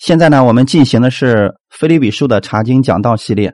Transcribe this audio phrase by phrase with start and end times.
[0.00, 3.52] 现在呢，我们进行的是《菲律比书》的查经讲道系列，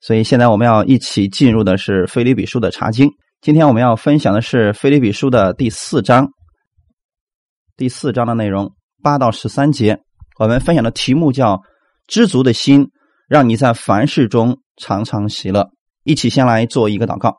[0.00, 3.10] 所以现在我们要一起进入的是《菲律比书》的查经。
[3.40, 6.28] 今天我们要分享的是《菲律比书》的第四章，
[7.76, 8.72] 第四章的内容
[9.02, 9.98] 八到十三节。
[10.38, 11.60] 我们分享的题目叫
[12.06, 12.88] “知足的心，
[13.28, 15.68] 让你在凡事中常常喜乐”。
[16.04, 17.36] 一起先来做一个祷告，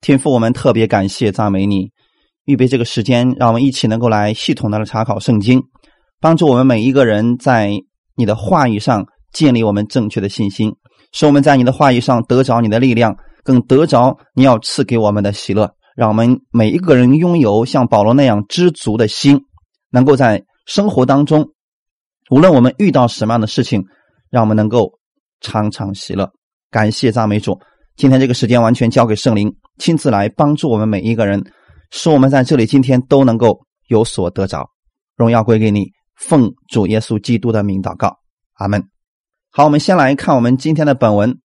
[0.00, 1.90] 天父，我们特别感谢赞美你，
[2.46, 5.62] 预备这个时间，让我们一起能够来系统的来查考圣经。
[6.22, 7.72] 帮助我们每一个人在
[8.14, 10.76] 你的话语上建立我们正确的信心，
[11.10, 15.74] 使我们在你的话语上得着你的力量，更得着你要赐给我们的喜乐。
[15.96, 19.40] 让我们每一个人拥有像保罗那样知足的心，
[19.90, 21.50] 能够在生活当中，
[22.30, 23.82] 无论我们遇到什么样的事情，
[24.30, 24.92] 让我们能够
[25.40, 26.30] 常常喜乐。
[26.70, 27.58] 感谢赞美主！
[27.96, 31.42] 今天这个时间完全交给圣灵亲自来帮助我们每一个人，
[31.90, 33.58] 使我们在这里今天都能够
[33.88, 34.70] 有所得着。
[35.16, 35.90] 荣耀归给你。
[36.22, 38.16] 奉主耶稣基督的名祷告，
[38.52, 38.88] 阿门。
[39.50, 41.34] 好，我们先来看我们今天的本文《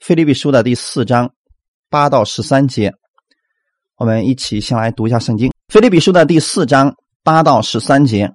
[0.00, 1.32] 菲律比书》的第四章
[1.90, 2.94] 八到十三节。
[3.96, 8.32] 我们一起先来读一下圣经《菲律比书》的第四章八到十三节。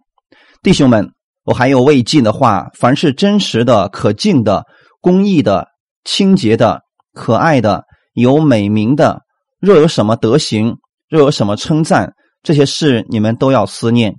[0.62, 4.66] 弟兄们，我还有未尽的话：凡是真实的、可敬的、
[5.02, 5.68] 公义的、
[6.04, 9.24] 清洁的、可爱的、有美名的，
[9.60, 10.78] 若有什么德行，
[11.10, 14.16] 若有什么称赞，这些事你们都要思念。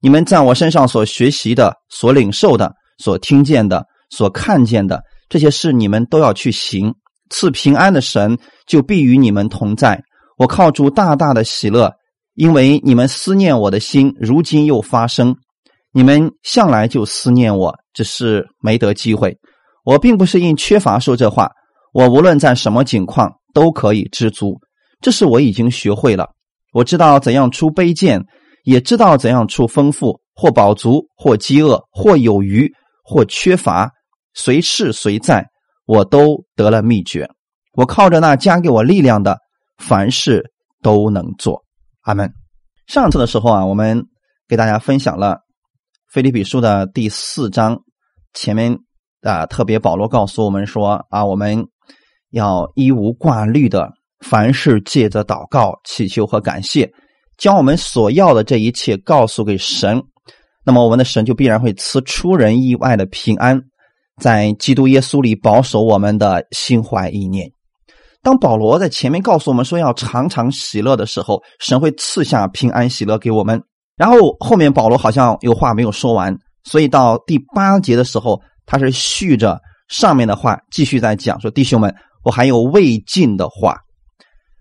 [0.00, 6.94] 你们在我身上所学习的、所领受的、所听见的、所看见的这些事，你们都要去行。
[7.30, 10.00] 赐平安的神就必与你们同在。
[10.38, 11.92] 我靠主大大的喜乐，
[12.34, 15.36] 因为你们思念我的心，如今又发生。
[15.92, 19.36] 你们向来就思念我，只是没得机会。
[19.84, 21.50] 我并不是因缺乏说这话，
[21.92, 24.58] 我无论在什么境况都可以知足。
[25.00, 26.28] 这是我已经学会了。
[26.72, 28.24] 我知道怎样出卑贱。
[28.68, 32.70] 也知道怎样处丰富，或饱足，或饥饿，或有余，
[33.02, 33.90] 或缺乏，
[34.34, 35.42] 随事随在，
[35.86, 37.26] 我都得了秘诀。
[37.72, 39.38] 我靠着那加给我力量的，
[39.78, 41.64] 凡事都能做。
[42.02, 42.30] 阿门。
[42.86, 44.04] 上次的时候啊，我们
[44.46, 45.36] 给大家分享了
[46.12, 47.78] 《菲利比书》的第四章，
[48.34, 48.76] 前面
[49.22, 51.66] 啊，特别保罗告诉我们说啊，我们
[52.32, 56.92] 要一无挂虑的，凡事借着祷告、祈求和感谢。
[57.38, 60.02] 将我们所要的这一切告诉给神，
[60.66, 63.62] 那么我们的神就必然会赐出人意外的平安，
[64.20, 67.48] 在基督耶稣里保守我们的心怀意念。
[68.22, 73.62] 当保罗在前面告诉我们说要常常喜乐的时候，神会赐下平安喜乐给我们。
[73.96, 81.94] 然后后面保罗好像有话没有说完，所以到第八节的时候，他是续着上面的话继续在讲说：“弟兄们，
[82.24, 83.78] 我还有未尽的话。”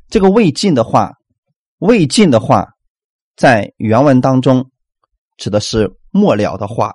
[0.09, 1.11] 这个未尽的话。
[1.79, 2.67] 未尽的话，
[3.35, 4.69] 在原文当中
[5.37, 6.91] 指的是末了的话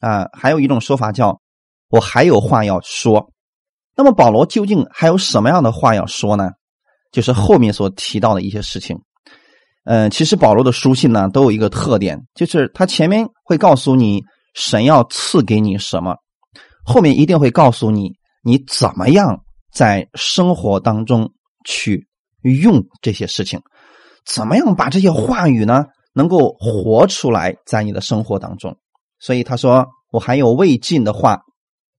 [0.00, 0.26] 啊。
[0.32, 1.40] 还有一种说法叫
[1.90, 3.30] “我还有话要说”。
[3.96, 6.50] 那么保罗究竟还有什么样的话要说呢？
[7.12, 8.98] 就是后面所提到的一些事情。
[9.84, 14.22] 嗯，其实保罗的书信呢都有一个特点，就是他前面会告诉你
[14.54, 16.16] 神要赐给你什么，
[16.84, 18.12] 后面一定会告诉你
[18.42, 21.32] 你怎么样在生活当中
[21.64, 22.06] 去
[22.42, 23.60] 用这些事情。
[24.26, 28.76] 怎么样把这些话语呢，能够活出来在你的生活当中？
[29.18, 31.40] 所以他说：“我还有未尽的话，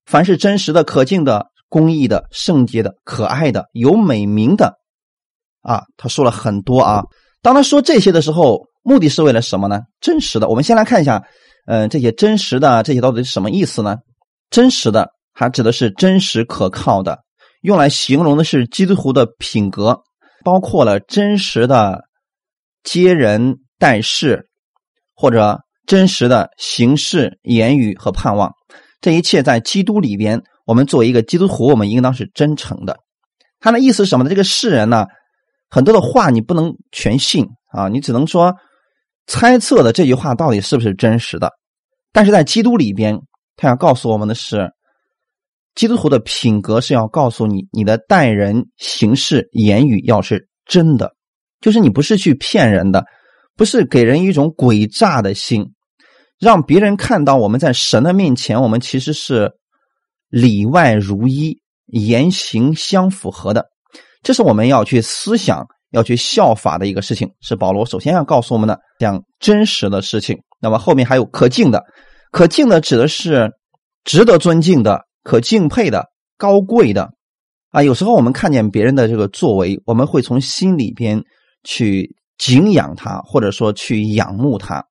[0.06, 4.74] 凡是真实的、可敬的、公义的、圣洁的、可爱的、有美名的，
[5.62, 7.02] 啊，他说了很多啊。
[7.42, 9.80] 当他说这些的时候，目的是为了什么呢？
[10.00, 10.48] 真实的。
[10.48, 11.24] 我们先来看一下，
[11.66, 13.96] 嗯，这些真实的这些到底是什么意思呢？
[14.50, 17.18] 真实的，它指的是真实可靠的，
[17.62, 20.02] 用来形容的是基督徒的品格，
[20.44, 22.04] 包括了真实的。”
[22.90, 24.46] 接人待事，
[25.14, 28.50] 或者真实的形式、言语和盼望，
[29.02, 32.98] 这一切在基督里边，我们作为一个基督徒，我们应当是真诚的。
[33.60, 34.30] 他的意思是什么呢？
[34.30, 35.04] 这个世人呢，
[35.68, 38.54] 很多的话你不能全信啊，你只能说
[39.26, 41.52] 猜测的这句话到底是不是真实的。
[42.10, 43.20] 但是在基督里边，
[43.54, 44.72] 他要告诉我们的是，
[45.74, 51.17] 基督徒的品格是要告诉你，你的待人行事、言语要是真的。
[51.60, 53.04] 就是你不是去骗人的，
[53.56, 55.72] 不是给人一种诡诈的心，
[56.38, 59.50] 让别人看到我们在神的面前，我们其实是
[60.28, 63.66] 里外如一，言行相符合的。
[64.22, 67.28] 这是我们要去思想、要去效法的一个事情。
[67.40, 70.38] 是保罗首先要告诉我们的讲真实的事情。
[70.60, 71.82] 那么后面还有可敬的，
[72.30, 73.50] 可敬的指的是
[74.04, 76.06] 值得尊敬的、可敬佩的、
[76.36, 77.10] 高贵的
[77.70, 77.82] 啊。
[77.82, 81.20] 有时候我们看见别人的这个作为，我们会从心里边。
[81.64, 84.84] 去敬仰他，或者说去仰慕他。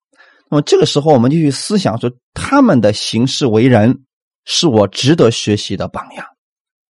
[0.49, 4.03] 那么这个时候，我们就去思想说，他们的行事为人
[4.45, 6.25] 是我值得学习的榜样。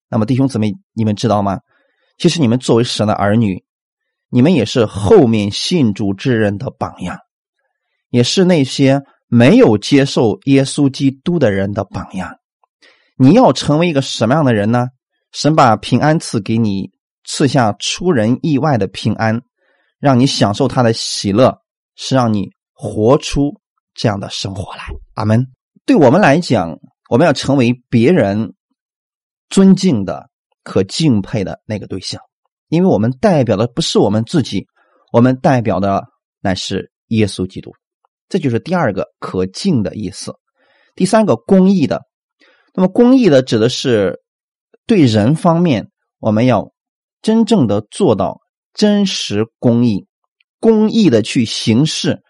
[0.10, 1.60] 那么弟兄姊妹，你们知道吗？
[2.18, 3.64] 其实你们作为神的儿女，
[4.30, 7.18] 你们也是后面信主之人的榜样，
[8.10, 12.36] 也是那些没有接受耶稣基督的人的榜样。
[13.18, 14.88] 你要成为一个什么样的人呢？
[15.32, 16.92] 神把平安赐给你，
[17.26, 19.42] 赐下出人意外的平安，
[20.00, 21.58] 让你享受他的喜乐，
[21.96, 23.54] 是让你活出
[23.94, 24.86] 这样的生活来。
[25.14, 25.48] 阿门。
[25.86, 26.78] 对我们来讲，
[27.10, 28.54] 我们要成为别人
[29.50, 30.30] 尊敬的。
[30.64, 32.22] 可敬佩的那个对象，
[32.68, 34.68] 因为我们代表的不是我们自己，
[35.14, 36.04] 我们代表的
[36.42, 37.72] 乃是耶稣基督。
[38.28, 40.34] 这就是第二个可敬的意思。
[40.94, 42.02] 第三个公义的，
[42.74, 44.20] 那么公义的指的是
[44.86, 45.90] 对人方面，
[46.20, 46.74] 我们要
[47.22, 48.42] 真正的做到
[48.78, 50.06] 真实公义，
[50.62, 52.22] 公义的去行事，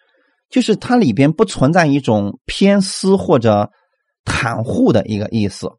[0.50, 3.70] 就是它里边不存在一种偏私或者
[4.26, 5.70] 袒护的一个意思，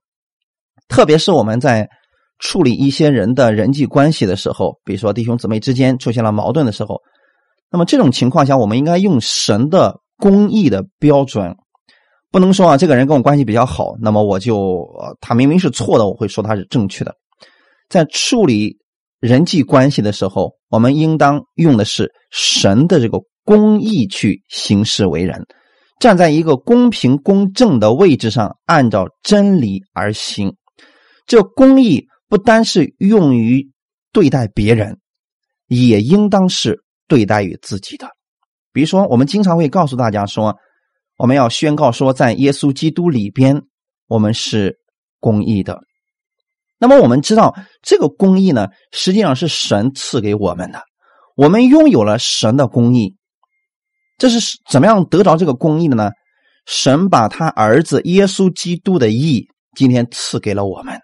[0.87, 1.89] 特别是我们在。
[2.41, 7.01] 处理一些人的人际关系的时候，比如说弟兄姊妹之间出现了矛盾的时候，
[7.69, 11.57] 那么这种情况下，我们应该用神的公义的标准，
[12.31, 14.87] 不能说啊，这个人跟我关系比较好，那么我就
[15.21, 17.13] 他明明是错的，我会说他是正确的。
[17.89, 18.79] 在处理
[19.21, 25.47] 人际关系的时候，我们应当用的是神的这个公义去行事为人，
[26.01, 30.55] 站在一个公平公正的位置上，按照真理而行。
[31.27, 32.07] 这公义。
[32.31, 33.71] 不单是用于
[34.13, 34.99] 对待别人，
[35.67, 38.07] 也应当是对待于自己的。
[38.71, 40.55] 比如说，我们经常会告诉大家说，
[41.17, 43.63] 我们要宣告说，在耶稣基督里边，
[44.09, 44.77] 我们是
[45.21, 45.81] 公义的。
[46.79, 50.81] 那么，我们知道这个公义呢，实际上是神赐给我们的。
[51.37, 53.17] 我们拥有了神的公义，
[54.17, 56.11] 这是怎么样得着这个公义的呢？
[56.67, 59.47] 神把他儿子耶稣基督的义，
[59.77, 61.01] 今天赐给了我们。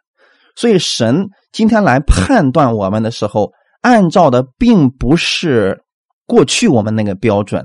[0.57, 3.51] 所以，神今天来判断我们的时候，
[3.81, 5.83] 按照的并不是
[6.27, 7.65] 过去我们那个标准，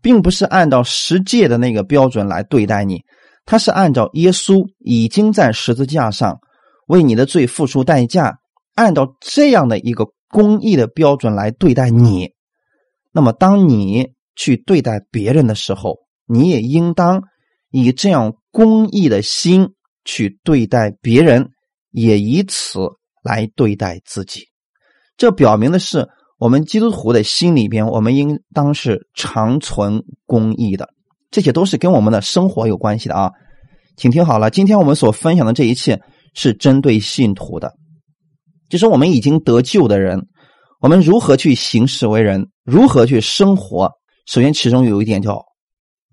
[0.00, 3.02] 并不是按照十诫的那个标准来对待你，
[3.44, 6.38] 他是按照耶稣已经在十字架上
[6.90, 8.38] 为你的罪付出代价，
[8.74, 12.32] 按照这样的一个公义的标准来对待你。
[13.12, 17.22] 那么，当你去对待别人的时候，你也应当
[17.70, 19.70] 以这样公义的心
[20.04, 21.50] 去对待别人。
[21.92, 22.78] 也以此
[23.20, 24.42] 来对待自己，
[25.16, 26.08] 这表明的是
[26.38, 30.88] 我们基督徒的心里边，我们应当是长存公义的。
[31.32, 33.32] 这些都是跟我们的生活有关系的啊，
[33.96, 36.00] 请听好了，今天我们所分享的这一切
[36.34, 37.74] 是针对信徒的，
[38.68, 40.26] 就是我们已经得救的人，
[40.80, 43.92] 我们如何去行事为人，如何去生活。
[44.26, 45.44] 首先，其中有一点叫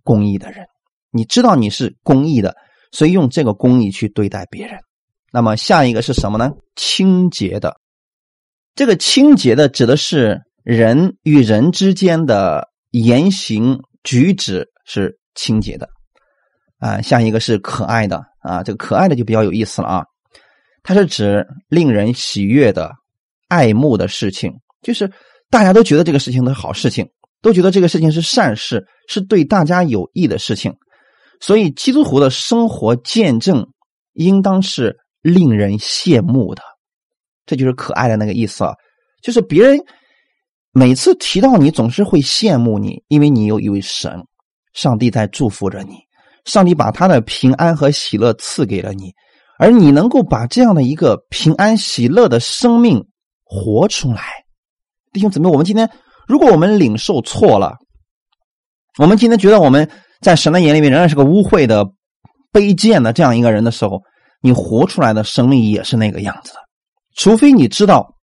[0.04, 0.66] 公义的人，
[1.12, 2.56] 你知道你是公义的，
[2.92, 4.80] 所以用这个公义去对待别人。
[5.32, 6.52] 那么下一个是什么呢？
[6.76, 7.80] 清洁的，
[8.74, 15.90] 这个清洁的指的是人与人之间的言行举止是清洁的
[16.80, 17.02] 啊。
[17.02, 20.06] 下一个是可爱的啊，这个可爱的就比较有意思了啊。
[20.84, 22.92] 它是指令人喜悦的、
[23.48, 25.12] 爱慕的事情，就是
[25.50, 27.10] 大家都觉得这个事情都是好事情，
[27.42, 30.74] 都觉得这个事情是善事，是对大家有益的事情。
[31.40, 33.68] 所以基督徒的生活见证
[34.14, 34.98] 应当是。
[35.24, 36.62] 令人羡慕的，
[37.46, 38.74] 这就是可爱的那个意思啊！
[39.22, 39.78] 就是别人
[40.72, 44.24] 每次提到你，总是会羡慕你，因为你有一位神，
[44.74, 45.96] 上帝在祝福着你，
[46.48, 49.14] 上帝把他的平安和喜乐赐给了你，
[49.60, 53.06] 而你能够把这样的一个平安喜乐的生命
[53.44, 54.24] 活出来，
[55.14, 55.88] 弟兄姊妹，我们今天
[56.28, 57.76] 如果我们领受错了，
[58.98, 59.88] 我们今天觉得我们
[60.22, 61.86] 在神的眼里面仍然是个污秽的、
[62.52, 64.02] 卑贱的这样一个人的时候。
[64.40, 66.60] 你活出来的生命也是那个样子的，
[67.16, 68.14] 除非你知道，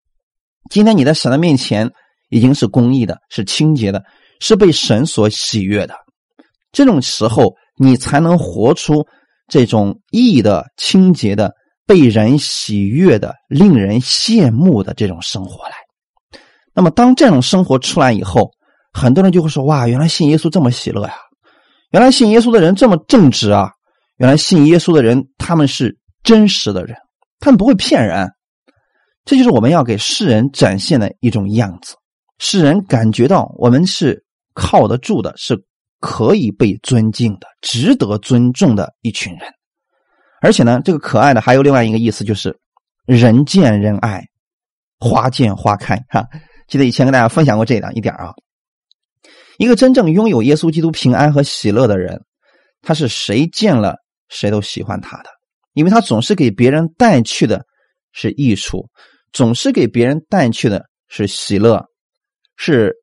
[0.71, 1.91] 今天你在神的面前
[2.31, 4.01] 已经是公义的，是清洁的，
[4.39, 5.95] 是被神所喜悦的。
[6.71, 9.07] 这种时候，你才能活出
[9.49, 11.53] 这种义的、清洁的、
[11.87, 15.75] 被人喜悦的、令人羡慕的这种生活来。
[16.73, 18.51] 那么，当这种生活出来以后，
[18.93, 21.15] 很多人就会说：“哇，原来信耶稣这么喜乐呀！
[21.91, 23.71] 原来信耶稣的人这么正直啊！
[24.17, 26.97] 原来信耶稣的人他们是。”真实的人，
[27.39, 28.31] 他们不会骗人，
[29.27, 31.97] 这就是我们要给世人展现的一种样子。
[32.39, 35.55] 世人感觉到我们是靠得住的，是
[36.07, 39.49] 可以被尊敬的，值得尊重的一群人。
[40.43, 42.61] 而且呢，这个可爱的还有另外一个意思，就是
[43.07, 44.23] 人见人爱，
[45.01, 45.97] 花见花开。
[46.11, 46.29] 哈，
[46.69, 48.35] 记得以前跟大家分享过这样一点啊。
[49.57, 52.23] 一个真正拥有耶稣基督平安和喜乐的人，
[52.83, 53.97] 他是谁见了
[54.29, 55.31] 谁都喜欢他的，
[55.73, 57.65] 因为他总是给别人带去的
[58.13, 58.91] 是益处，
[59.33, 61.83] 总是给别人带去的是喜乐，
[62.59, 62.95] 是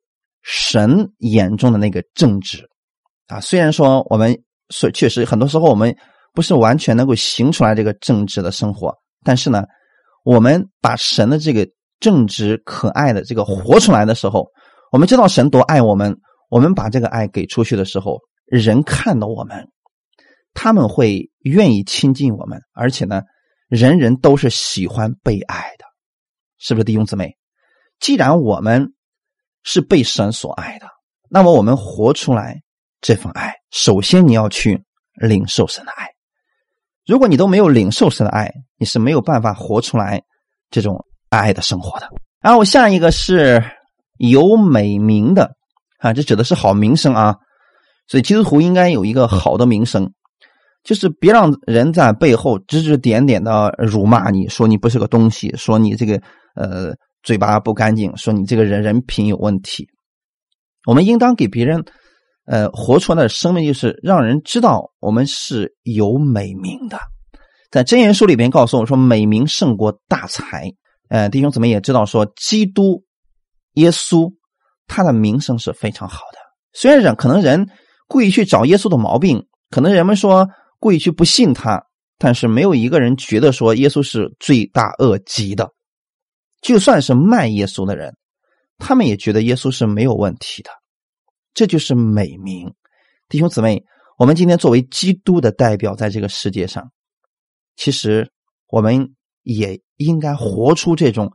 [0.42, 2.68] 神眼中的那个正直
[3.32, 3.40] 啊。
[3.40, 4.36] 虽然说我们
[4.70, 5.96] 说确实很多时候我们
[6.32, 9.64] 不是完全能够行出来这个正直的生活，但是呢，
[10.24, 11.66] 我们把神的这个
[12.00, 14.46] 正直可爱的这个活出来的时候，
[14.90, 16.16] 我们知道神多爱我们。
[16.52, 19.70] 我们把这个爱给出去的时候，人看到我们，
[20.52, 23.22] 他们会愿意亲近我们，而且呢，
[23.70, 25.86] 人人都是喜欢被爱的，
[26.58, 27.38] 是不是弟兄姊妹？
[28.00, 28.92] 既然我们
[29.62, 30.88] 是被神所爱的，
[31.30, 32.60] 那么我们活出来
[33.02, 34.82] 这份爱，首先你要去
[35.20, 36.08] 领受神的爱。
[37.06, 40.22] 如果你都没有领受神的爱，你是没有办法活出来
[40.70, 42.08] 这种爱的生活的。
[42.40, 43.62] 然后下一个是
[44.16, 45.56] 有美名的。
[45.98, 47.36] 啊，这指的是好名声啊，
[48.08, 50.12] 所以基督徒应该有一个好的名声，
[50.82, 56.20] 就是别让人在背后指指点点的辱骂你，说你不是个东西，说你这个
[56.56, 56.92] 呃
[57.22, 59.88] 嘴巴不干净，说你这个人人品有问题。
[60.86, 61.84] 我们应当给别人
[62.46, 66.98] 呃活出来的生命，就是让人知道我们是有美名的。
[67.70, 70.72] 在真言书里边告诉我说，美名胜过大财。
[71.08, 73.04] 呃，弟兄姊妹也知道说，基督
[73.74, 74.32] 耶稣。
[74.88, 76.38] 他的名声是非常好的。
[76.74, 77.70] 虽然人可能人
[78.08, 80.46] 故意去找耶稣的毛病，可能人们说
[80.78, 81.82] 故意去不信他，
[82.18, 85.70] 但是没有一个人觉得说耶稣是罪大恶极的。
[86.60, 88.14] 就算是卖耶稣的人，
[88.76, 90.70] 他们也觉得耶稣是没有问题的。
[91.54, 92.74] 这就是美名，
[93.28, 93.84] 弟兄姊妹，
[94.16, 96.90] 我们今天作为基督的代表，在这个世界上，
[97.76, 98.32] 其实
[98.68, 101.32] 我们也应该活出这种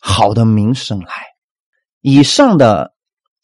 [0.00, 1.12] 好的名声来。
[2.00, 2.94] 以上的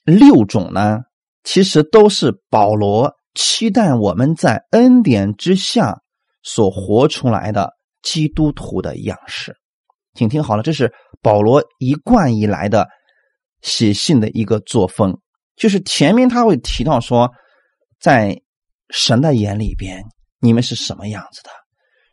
[0.04, 1.00] 六种呢，
[1.42, 6.00] 其实都是保罗期待我们在恩典之下
[6.42, 9.56] 所活出来的基督徒的样式。
[10.14, 12.88] 请听好了，这是保罗一贯以来的
[13.60, 15.18] 写信的一个作风，
[15.56, 17.30] 就是前面他会提到说，
[18.00, 18.40] 在
[18.90, 20.02] 神的眼里边，
[20.40, 21.50] 你们是什么样子的？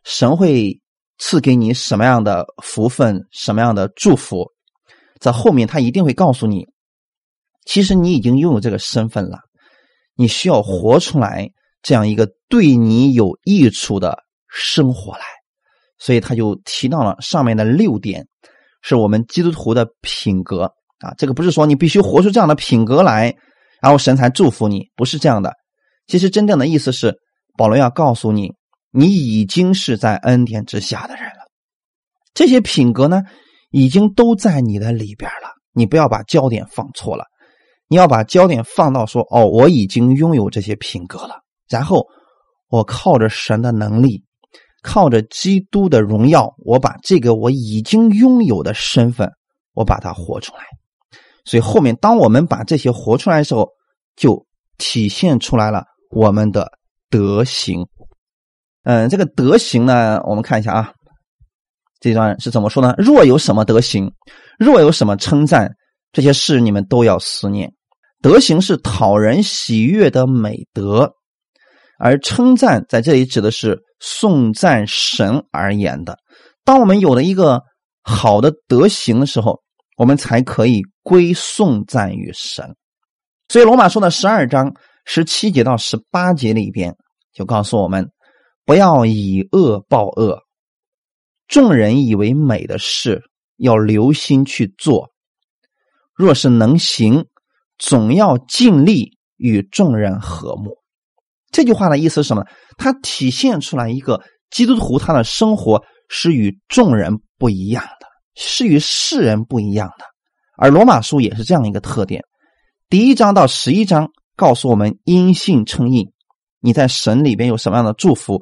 [0.04, 0.80] 神会
[1.18, 4.52] 赐给你什么样的福分，什么样的祝福？
[5.20, 6.66] 在后面，他一定会告诉你，
[7.64, 9.38] 其实你已经拥有这个身份了，
[10.16, 11.50] 你需要活出来
[11.82, 15.24] 这样一个对你有益处的生活来。
[15.98, 18.26] 所以他就提到了上面的六点，
[18.80, 20.72] 是我们基督徒的品格
[21.02, 21.14] 啊。
[21.18, 23.34] 这个不是说你必须活出这样的品格来，
[23.80, 25.52] 然后神才祝福你，不是这样的。
[26.06, 27.14] 其实真正的意思是，
[27.56, 28.54] 保罗要告诉你，
[28.90, 31.46] 你已经是在恩典之下的人了。
[32.34, 33.22] 这些品格呢？
[33.74, 37.24] 已经都在你的里边了，你不要把焦点放错了，
[37.88, 41.36] 你要把焦点放到说：“哦，我已经拥有这些品格了。”
[41.70, 42.06] 然后
[42.68, 44.22] 我靠着神的能力，
[44.82, 49.30] 靠着基督的荣耀，我把这个我已经拥有的身份，
[49.72, 50.64] 我把它活出来。
[51.44, 53.68] 所以后面当我们把这些活出来的时候，
[54.16, 54.46] 就
[54.78, 56.70] 体现出来了我们的
[57.10, 57.86] 德行。
[58.84, 60.92] 嗯，这个德行呢，我们看一下啊。
[62.00, 62.94] 这段是怎么说呢？
[62.98, 64.12] 若有什么德行，
[64.58, 65.70] 若有什么称赞，
[66.12, 67.72] 这些事你们都要思念。
[68.20, 71.12] 德行是讨人喜悦的美德，
[71.98, 76.18] 而称赞在这里指的是颂赞神而言的。
[76.64, 77.62] 当我们有了一个
[78.02, 79.60] 好的德行的时候，
[79.96, 82.76] 我们才可以归颂赞于神。
[83.48, 86.96] 所以罗马书的十二章十七节到十八节里边
[87.32, 88.10] 就告诉我们：
[88.64, 90.40] 不要以恶报恶。
[91.48, 93.22] 众人以为美的事，
[93.56, 95.08] 要留心去做；
[96.14, 97.26] 若是能行，
[97.76, 100.78] 总要尽力与众人和睦。
[101.50, 102.46] 这句话的意思是什么？
[102.78, 110.06] 它体现出来一个基督徒他的生活是与众人不一样的，是与世人不一样的。
[110.62, 112.22] 而罗马书也是这样一个特点。
[112.88, 116.12] 第一章到十一章告诉我们因信称义，
[116.60, 118.40] 你在神里边有什么样的祝福，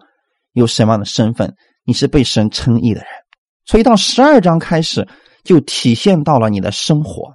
[0.53, 1.55] 有什么样的身份。
[1.83, 3.09] 你是被神称义的人，
[3.65, 5.09] 所以到十二章开始
[5.45, 7.33] 就体现到了你的生活。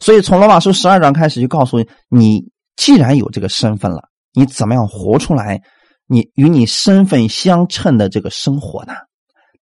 [0.00, 5.62] 所以从罗马书十二章开始就告诉你，你既然有这个身份了，你怎么样活出来？
[6.08, 8.94] 你与你身份相称的这个生活呢？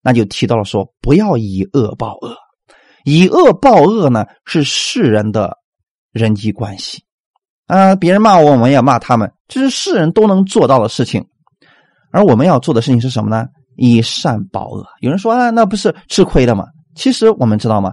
[0.01, 2.35] 那就提到了说，不要以恶报恶，
[3.03, 5.57] 以恶报恶呢是世人的
[6.11, 7.03] 人际关系
[7.67, 11.25] 啊，别人骂我，我们也骂他们，这是世人都能做到的事情。
[12.11, 13.45] 而我们要做的事情是什么呢？
[13.77, 14.85] 以善报恶。
[14.99, 16.65] 有人说啊，那不是吃亏的吗？
[16.95, 17.91] 其实我们知道吗？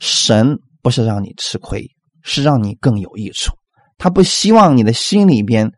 [0.00, 1.86] 神不是让你吃亏，
[2.22, 3.52] 是让你更有益处。
[3.96, 5.70] 他不希望你的心里边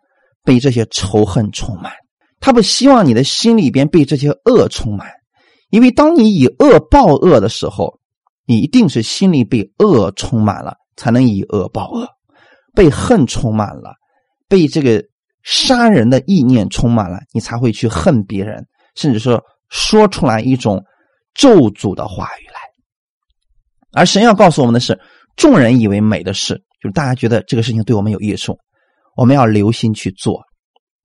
[0.42, 1.92] 被这些仇恨充满，
[2.40, 5.08] 他不希望你的心里边被这些恶充满，
[5.68, 7.98] 因为当你以恶报恶的时候，
[8.52, 12.06] 你一定是心里被恶充满了，才能以恶报恶，
[12.74, 13.94] 被恨充满了，
[14.46, 15.02] 被这个
[15.42, 20.84] 杀人的意念充满了，你才会去恨别人，甚至说说出来一种
[21.32, 22.60] 咒诅的话语来。
[23.94, 25.00] 而神要告诉我们的是，
[25.34, 26.62] 众人以为美的事。
[26.82, 28.58] 就是大家觉得这个事情对我们有益处，
[29.16, 30.42] 我们要留心去做。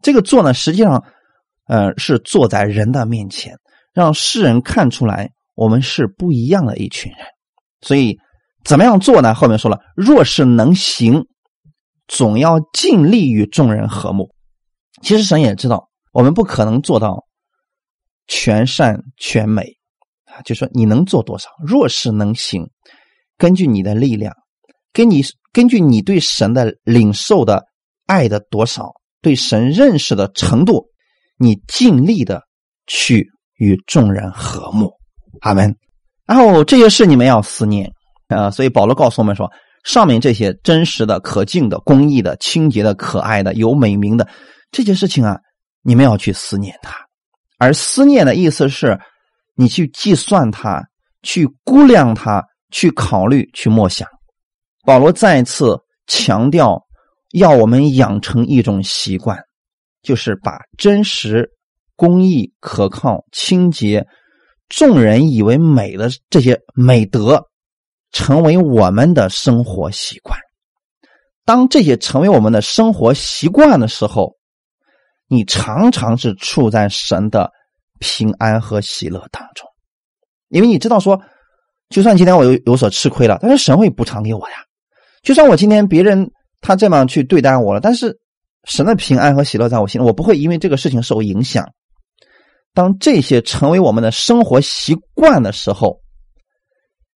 [0.01, 1.01] 这个做呢，实际上，
[1.67, 3.55] 呃，是坐在人的面前，
[3.93, 7.25] 让世人看出来我们是不一样的一群人。
[7.81, 8.17] 所以，
[8.63, 9.33] 怎么样做呢？
[9.33, 11.25] 后面说了，若是能行，
[12.07, 14.33] 总要尽力与众人和睦。
[15.01, 17.25] 其实神也知道，我们不可能做到
[18.27, 19.63] 全善全美
[20.25, 21.49] 啊，就说你能做多少？
[21.65, 22.69] 若是能行，
[23.37, 24.33] 根据你的力量，
[24.93, 25.23] 跟你。
[25.53, 27.65] 根据你对神的领受的
[28.05, 28.91] 爱的多少，
[29.23, 30.85] 对神认识的程度，
[31.35, 32.43] 你尽力的
[32.85, 34.91] 去与众人和睦，
[35.41, 35.75] 阿门。
[36.27, 37.91] 然后这些事你们要思念
[38.27, 39.49] 啊，所以保罗告诉我们说，
[39.83, 44.27] 上面这些真实的、可敬的、公义的、清洁的、可爱的、有美名的
[44.69, 45.39] 这些事情啊，
[45.81, 46.93] 你们要去思念它。
[47.57, 48.99] 而思念的意思是，
[49.55, 50.83] 你去计算它，
[51.23, 54.07] 去估量它，去考虑，去默想。
[54.85, 56.79] 保罗再次强调，
[57.31, 59.39] 要我们养成一种习惯，
[60.01, 61.49] 就是把真实、
[61.95, 64.05] 公益、可靠、清洁、
[64.69, 67.43] 众人以为美的这些美德，
[68.11, 70.37] 成为我们的生活习惯。
[71.45, 74.35] 当这些成为我们的生活习惯的时候，
[75.27, 77.49] 你常常是处在神的
[77.99, 79.65] 平安和喜乐当中，
[80.49, 81.21] 因为你知道说，
[81.89, 84.55] 就算今天我有有所吃亏了，但是神会补偿给我呀。
[85.23, 88.17] 就算我今天别人他这么去对待我了，但是
[88.65, 91.65] 神的平安和喜乐在我心里，我不会因为这个事情受影响。
[92.77, 95.99] 当这些成为我们的生活习惯的时候，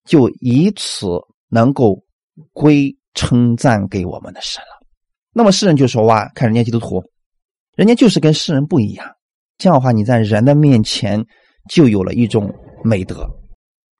[0.06, 1.06] 就以此
[1.50, 2.04] 能够
[2.52, 4.84] 归称赞给我们的神了。
[5.32, 7.04] 那么世人就说：“哇，看人家基督徒，
[7.76, 9.08] 人家就是跟世人不一样。”
[9.60, 11.24] 这样的话，你在人的面前
[11.69, 12.52] 就有了一种
[12.84, 13.30] 美德。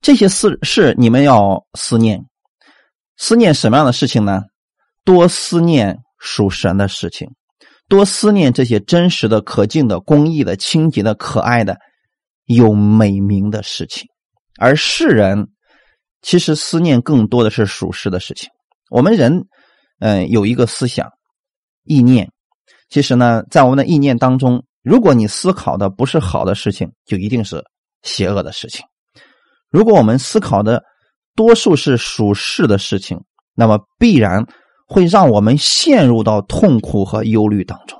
[0.02, 2.26] 这些事是你们要思念。
[3.17, 4.41] 思念什么样的事情呢？
[5.06, 7.30] 多思念属神的事情，
[7.91, 11.77] 多思念这些真实的、可敬的、公益的、清洁的、可爱的、
[12.45, 14.08] 有美名的事情。
[14.58, 15.49] 而世人
[16.21, 18.49] 其实思念更多的是属实的事情。
[18.89, 19.45] 我们人，
[19.99, 21.10] 嗯，有一个思想、
[21.84, 22.32] 意念。
[22.89, 27.62] 其实呢，在我们的意念当中，如果你思考的不是好的事情，就一定是
[28.04, 28.86] 邪恶的事情。
[29.69, 30.82] 如果我们思考的，
[31.36, 33.19] 多数是属实的事情，
[33.54, 34.45] 那么必然
[34.91, 37.97] 会让我们陷入到痛苦和忧虑当中。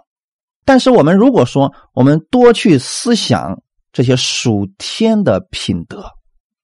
[0.66, 3.58] 但是，我们如果说我们多去思想
[3.94, 6.04] 这些属天的品德，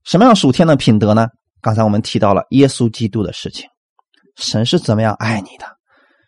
[0.03, 1.29] 什么样属天的品德呢？
[1.61, 3.69] 刚才我们提到了耶稣基督的事情，
[4.35, 5.65] 神是怎么样爱你的，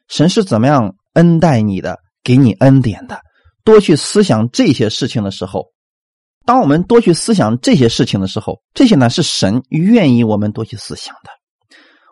[0.08, 3.20] 神是怎么样恩待你的，给你恩典的。
[3.66, 5.66] 多去思想这些事情的时候。
[6.46, 11.30] 当我们多去思想这些事情的时候，这些呢是神愿意我们多去思想的。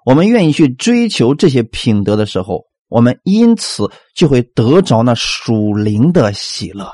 [0.07, 6.89] 我们愿意去追求这些品德的时候，我们因此就会得着那属灵的喜乐。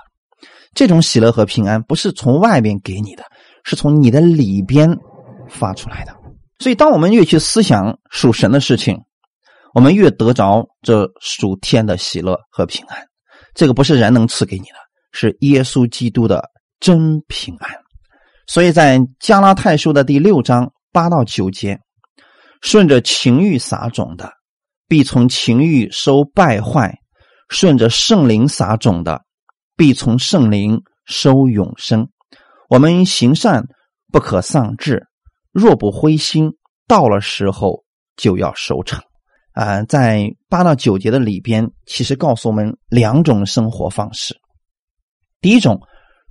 [0.73, 3.23] 这种喜乐和平安不是从外边给你的，
[3.63, 4.97] 是从你的里边
[5.47, 6.15] 发出来的。
[6.57, 8.97] 所以，当我们越去思想属神的事情，
[9.75, 12.97] 我们越得着这属天的喜乐和平安。
[13.53, 14.75] 这个不是人能赐给你的，
[15.11, 16.49] 是耶稣基督的。
[16.79, 17.69] 真平安，
[18.47, 21.79] 所以在加拉太书的第六章八到九节，
[22.63, 24.31] 顺着情欲撒种的，
[24.87, 26.89] 必从情欲收败坏；
[27.49, 29.21] 顺着圣灵撒种的，
[29.75, 32.07] 必从圣灵收永生。
[32.69, 33.65] 我们行善
[34.13, 35.05] 不可丧志，
[35.51, 36.53] 若不灰心，
[36.87, 37.83] 到了时候
[38.15, 39.03] 就要收成。
[39.51, 44.35] 啊，在八到九节的里边，其实告诉我们两种生活方式。
[45.41, 45.79] 第一种。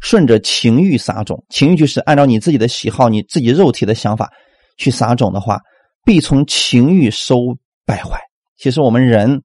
[0.01, 4.29] 顺着情欲撒种，情欲就是按照你自己的喜好、你自己肉体的想法
[4.77, 5.61] 去撒种的话，
[6.05, 8.21] 必从情欲收败坏。
[8.57, 9.43] 其实我们人，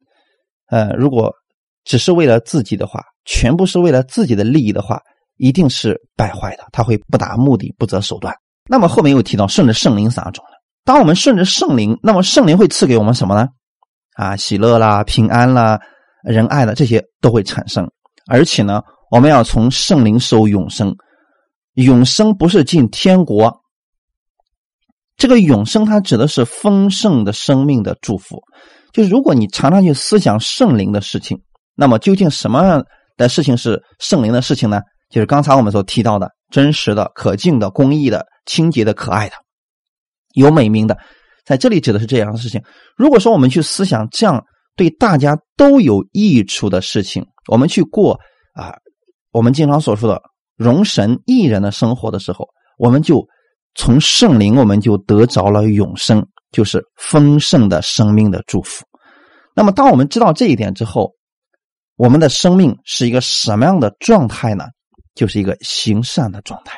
[0.70, 1.34] 呃，如果
[1.84, 5.02] 只是为了自己的话，全部是为了自己的利益的话，
[5.38, 6.66] 一定是败坏的。
[6.72, 8.34] 他会不达目的不择手段。
[8.70, 10.52] 那么后面又提到顺着圣灵撒种了。
[10.84, 13.48] 当我们顺着圣灵，那么圣灵会赐给我们什么呢？
[14.16, 15.80] 啊，喜乐啦、平安啦、
[16.24, 17.90] 仁爱的这些都会产生，
[18.28, 18.82] 而且呢。
[19.10, 20.94] 我们要从圣灵收永生，
[21.76, 23.58] 永生不是进天国。
[25.18, 28.40] 这个永生它指的是丰盛的生命的祝福，
[28.94, 31.42] 就是如果你常常去思想圣灵的事情，
[31.76, 32.86] 那么究竟什么样
[33.18, 34.80] 的事情是圣灵的事情呢？
[35.10, 39.36] 就是刚才我们所提到的真实的、可敬的、公义的、清洁的、可爱的、
[40.34, 40.98] 有美名的，
[41.46, 42.62] 在这里指的是这样的事情。
[42.96, 44.44] 如果说我们去思想这样
[44.76, 48.20] 对大家都有益处的事情，我们去过
[48.54, 48.76] 啊，
[49.32, 50.22] 我们经常所说的
[50.56, 53.26] 容神益人的生活的时候，我们就
[53.78, 58.84] 从圣灵，我们就得着了永生，就是丰盛的生命的祝福。
[59.56, 61.14] 那么，当我们知道这一点之后，
[61.96, 64.66] 我们的生命是一个什么样的状态呢？
[65.16, 66.78] 就是一个行善的状态，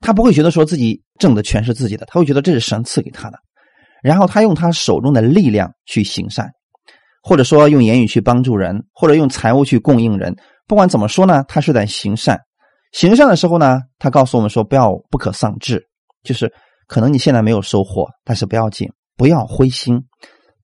[0.00, 3.38] 他不会觉得说自己挣的全是自己的，他会觉得这是神赐给他的，
[4.02, 6.50] 然后他用他手中的力量去行善，
[7.22, 10.34] 或者说用言语去帮助人，或者用财物去供应人。
[10.66, 12.38] 不管怎么说呢，他是在行善。
[12.92, 15.86] 行善的时候呢，他告诉我们说不要不可丧志，
[16.24, 16.52] 就是
[16.88, 20.02] 可能你现在没有收获，但是不要紧，不要灰心，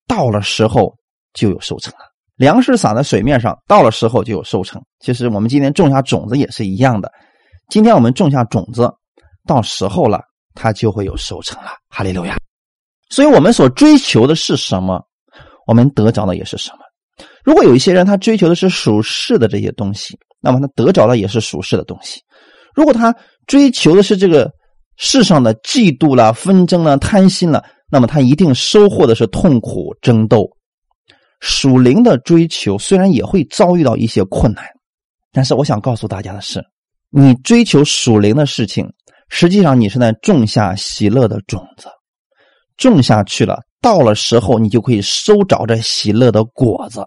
[0.09, 0.93] 到了时候
[1.33, 1.99] 就有收成了。
[2.37, 4.83] 粮食撒在水面上，到了时候就有收成。
[5.01, 7.13] 其实我们今天种下种子也是一样的。
[7.69, 8.91] 今天我们种下种子，
[9.47, 10.23] 到时候了，
[10.55, 11.71] 它就会有收成了。
[11.91, 12.39] 哈利路亚！
[13.11, 15.05] 所以我们所追求的是什么，
[15.67, 16.79] 我们得着的也是什么。
[17.45, 22.21] 如果有一些人他追求的是属世的这些东西，那么他得着的也是属世的东西。
[22.75, 23.15] 如果他
[23.47, 24.51] 追求的是这个
[25.03, 30.47] 世上的嫉妒了、纷争了、贪心了，那么他一定收获的是痛苦、争斗。
[31.41, 34.63] 属灵的追求虽然也会遭遇到一些困难，
[35.33, 36.63] 但是我想告诉大家的是，
[37.09, 38.87] 你追求属灵的事情，
[39.31, 41.89] 实际上你是在种下喜乐的种子，
[42.77, 47.03] 种下去了，到了时候你就可以收着这喜乐的果子。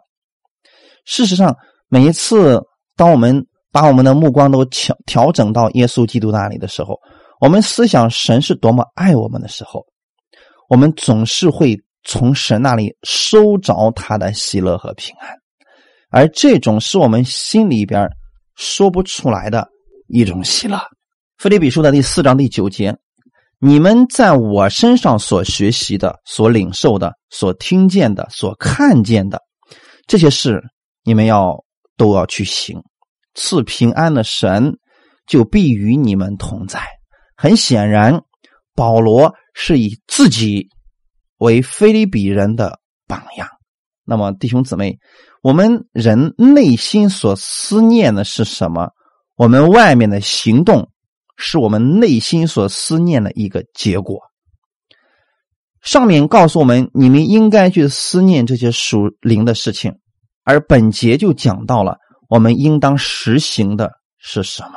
[1.05, 1.55] 事实上，
[1.89, 2.59] 每一次
[2.97, 6.97] 当我们把我们的目光都调调整到耶稣基督那里的时候，
[7.43, 9.85] 我们思想神是多么爱我们的时候，
[10.69, 11.77] 我们总是会。
[12.05, 15.29] 从神那里收着他的喜乐和平安，
[16.09, 18.09] 而这种是我们心里边
[18.57, 19.69] 说不出来的
[20.09, 20.77] 一种喜乐。
[21.37, 22.93] 腓立比书的第四章第九节：
[23.57, 29.41] 你们在我身上所学习的、所领受的、所听见的、所看见的
[30.05, 30.61] 这些事，
[31.05, 31.63] 你们要
[31.95, 32.81] 都要去行。
[33.33, 34.73] 赐平安的神
[35.25, 36.81] 就必与你们同在。
[37.43, 38.21] 很显然，
[38.73, 40.69] 保罗是以自己。
[41.39, 43.49] 为菲利比人的榜样。
[44.05, 44.97] 那么，弟兄姊妹，
[45.41, 48.91] 我们人内心所思念的是什么？
[49.35, 50.89] 我们外面的行动
[51.35, 54.21] 是我们内心所思念的一个结果。
[55.81, 59.99] 上面告诉我们，你们应该去思念这些属灵的事情，
[60.45, 61.97] 而本节就讲到了
[62.29, 64.75] 我们应当实行的是什么。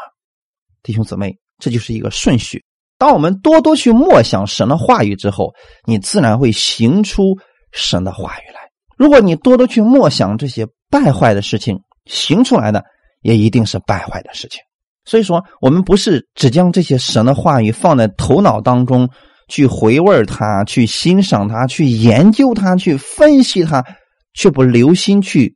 [0.82, 2.62] 弟兄姊妹，这就是一个顺序。
[2.98, 5.52] 当我们多多去默想神的话语之后，
[5.84, 7.36] 你自然会行出
[7.72, 8.60] 神的话语来。
[8.96, 12.82] 如果你多多去默想这些败坏的事情，行出来的
[13.20, 14.60] 也一定是败坏的事情。
[15.04, 19.08] 所以说，我们不是只将这些神的话语放在头脑当中
[19.48, 23.84] 去回味它、去欣赏它、去研究它、去分析它，
[24.32, 25.54] 却不留心去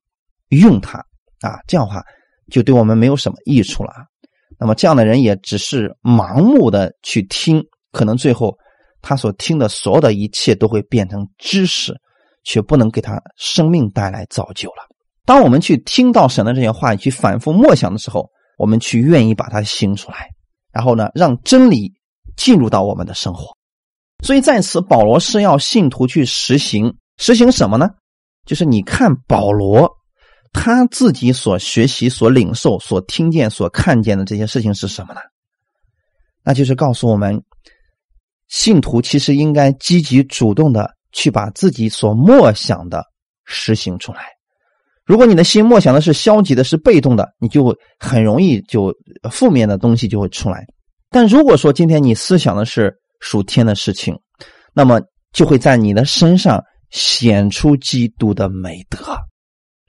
[0.51, 0.99] 用它
[1.41, 2.03] 啊，这样的话
[2.51, 3.93] 就对我们没有什么益处了。
[4.61, 8.55] 那么这样的人也只是盲目的去听，可能最后
[9.01, 11.95] 他所听的所有的一切都会变成知识，
[12.45, 14.87] 却不能给他生命带来造就了。
[15.25, 20.29] 当我们去听到神的这些话语，去反复默想的时候，我们去愿意把它行出来，
[20.71, 21.91] 然后呢，让真理
[22.37, 23.57] 进入到我们的生活。
[24.23, 27.89] 所以在此，保罗是要信徒去实行，实行什么呢？
[28.45, 29.91] 就是你看保罗。
[30.53, 35.21] 他自己所学习、所领受、所听见、所看见的这些事情是什么呢？
[36.43, 37.41] 那就是告诉我们，
[38.49, 43.05] 信徒其实应该积极主动的去把自己所默想的
[43.45, 44.23] 实行出来。
[45.05, 48.93] 如果你的心默想的是消极的、是被动的，你就很容易就
[49.31, 50.67] 负面的东西就会出来。
[51.11, 54.19] 但如果说今天你思想的是属天的事情，
[54.75, 55.01] 那么
[55.33, 56.61] 就会在你的身上
[56.91, 58.99] 显出基督的美德，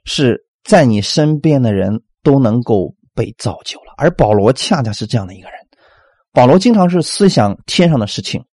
[0.06, 0.39] 是。
[0.63, 5.58] 在你身边的人都能够被造就了，而保罗恰恰是这样的一个人。
[6.34, 8.43] 保罗经常是思想天上的事情，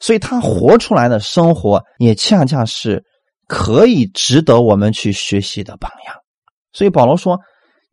[0.00, 3.04] 所以他活出来的生活也恰恰是
[3.46, 6.14] 可以值得我们去学习的榜样。
[6.72, 7.38] 所以保罗说：“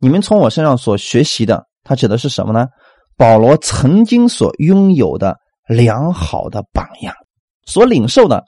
[0.00, 2.68] 你们从我身上所学习的，他指的是什么呢？
[3.16, 7.12] 保罗曾经所拥有的良好的榜样，
[7.66, 8.44] 所领受的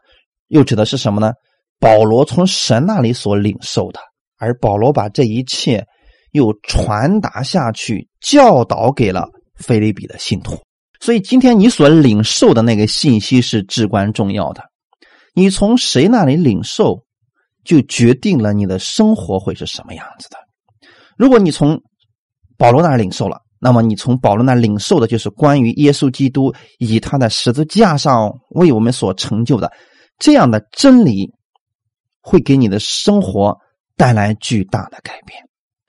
[0.47, 1.33] 又指的是什么呢？
[1.79, 4.01] 保罗从神那里所领受的。”
[4.41, 5.87] 而保罗把这一切
[6.33, 10.59] 又传达下去，教导给了菲利比的信徒。
[10.99, 14.65] 所以，今天你所领受的那个信息是至关重要的。
[15.35, 17.05] 你从谁那里领受，
[17.65, 20.37] 就决定了你的生活会是什么样子的。
[21.17, 21.81] 如果你从
[22.57, 29.71] 保罗那领受了，那么你从保罗那领受的就是关于耶稣基督以他的十字架上为我们所成就的
[30.19, 31.31] 这样的真理，
[32.21, 33.57] 会给你的生活
[34.01, 35.39] 带来巨大的改变。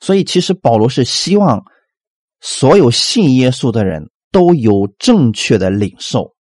[0.01, 1.63] 所以，其实保罗是希望
[2.41, 6.33] 所有信耶稣的人都有正确的领受，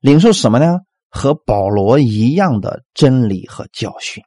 [0.00, 0.78] 领受什么呢？
[1.08, 4.22] 和保罗一样的真理和教训。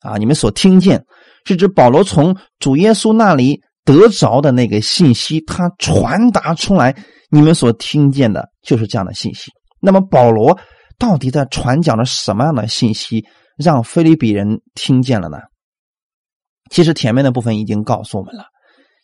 [0.00, 1.04] 啊，你们所听见
[1.46, 3.62] 是指保罗从主耶稣那里。
[3.86, 6.96] 得着的那个信息，他传达出来，
[7.28, 9.50] 你们所听见的就是这样的信息。
[9.78, 10.58] 那么保罗
[10.98, 13.26] 到底在传讲了什么样的信息，
[13.58, 15.36] 让菲利比人听见了呢？
[16.70, 18.44] 其实前面的部分已经告诉我们了：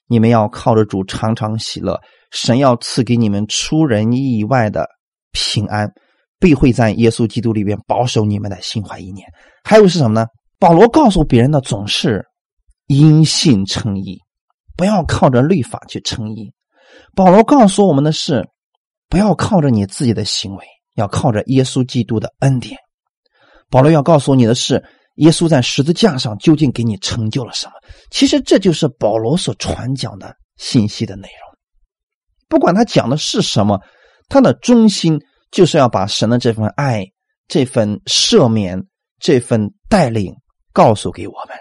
[0.06, 4.88] 你们要靠着主常常喜乐，神要赐给你们出人意外的
[5.32, 5.92] 平安，
[6.38, 9.26] 必会在耶稣基督里边保守你们的心怀意念。
[9.64, 10.26] 还有是什么呢？
[10.58, 12.24] 保罗告诉别人的总是
[12.86, 14.18] 因信称义。
[14.76, 16.54] 不要靠着律法去称义。
[17.14, 18.48] 保罗告诉我们的是，
[19.10, 22.78] 不要靠着你自己的行为，要靠着耶稣基督的恩典。
[23.68, 24.82] 保罗要告诉你的是，
[25.16, 27.72] 耶稣在十字架上究竟给你成就了什么？
[28.10, 31.58] 其实这就是保罗所传讲的信息的内容。
[32.48, 33.80] 不管他讲的是什么，
[34.28, 35.20] 他的中心
[35.50, 37.04] 就是要把神的这份爱、
[37.48, 38.84] 这份赦免、
[39.18, 40.34] 这份带领
[40.72, 41.56] 告诉给我们。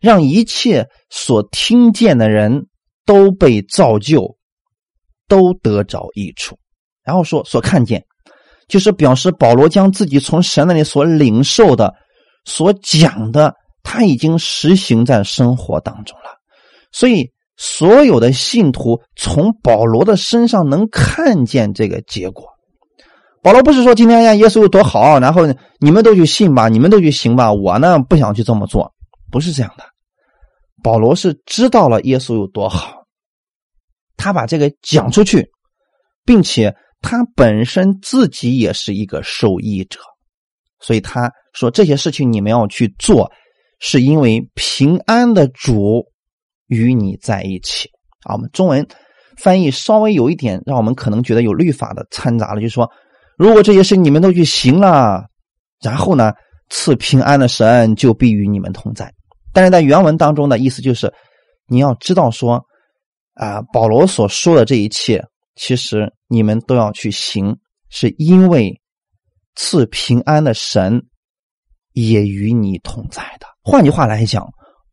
[0.00, 2.66] 让一切所听见的人
[3.06, 4.36] 都被造就，
[5.28, 6.58] 都得着益处。
[7.02, 8.04] 然后说所看见，
[8.68, 11.94] 就是表示保罗将自己从神那里所领受的、
[12.44, 16.24] 所讲的，他已经实行在生活当中了。
[16.92, 22.46] 所以，所有的信徒从保罗的身上能看见这个结果。
[23.42, 25.42] 保罗不是说今天呀，耶稣有多好，然后
[25.78, 28.94] 你们都去信吧，你们都去行吧，我呢不想去这么做，
[29.30, 29.84] 不是这样的。
[30.82, 33.04] 保罗是知道了耶稣有多好，
[34.16, 35.50] 他把这个讲出去，
[36.24, 40.00] 并且他本身自己也是一个受益者，
[40.84, 43.32] 所以他说这些事情你们要去做，
[43.80, 46.04] 是因为平安的主
[46.66, 47.88] 与你在一起
[48.24, 48.34] 啊。
[48.34, 48.86] 我们中文
[49.38, 52.86] 翻译稍微有一点让我们可能觉得有律法的掺杂了，就是说，
[53.38, 55.24] 如果这些事你们都去行了，
[55.80, 56.34] 然后呢，
[56.68, 59.10] 赐平安的神就必与你们同在。
[59.54, 61.10] 但是在原文当中的意思就是，
[61.66, 62.62] 你要知道说，
[63.36, 67.56] 啊，保罗所说的这一切，其实你们都要去行，
[67.88, 68.78] 是因为
[69.54, 71.02] 赐平安的神
[71.92, 73.46] 也与你同在的。
[73.62, 74.46] 换句话来讲，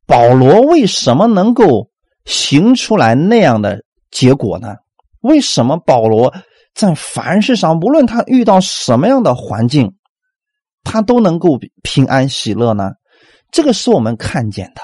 [0.06, 1.90] 保罗为什么能够
[2.26, 4.76] 行出来那样的结果呢？
[5.22, 6.34] 为什么保罗
[6.74, 9.96] 在凡事上，无论他遇到什么样的环境，
[10.84, 12.92] 他都能够平安喜乐呢？
[13.52, 14.82] 这个是我们看见的，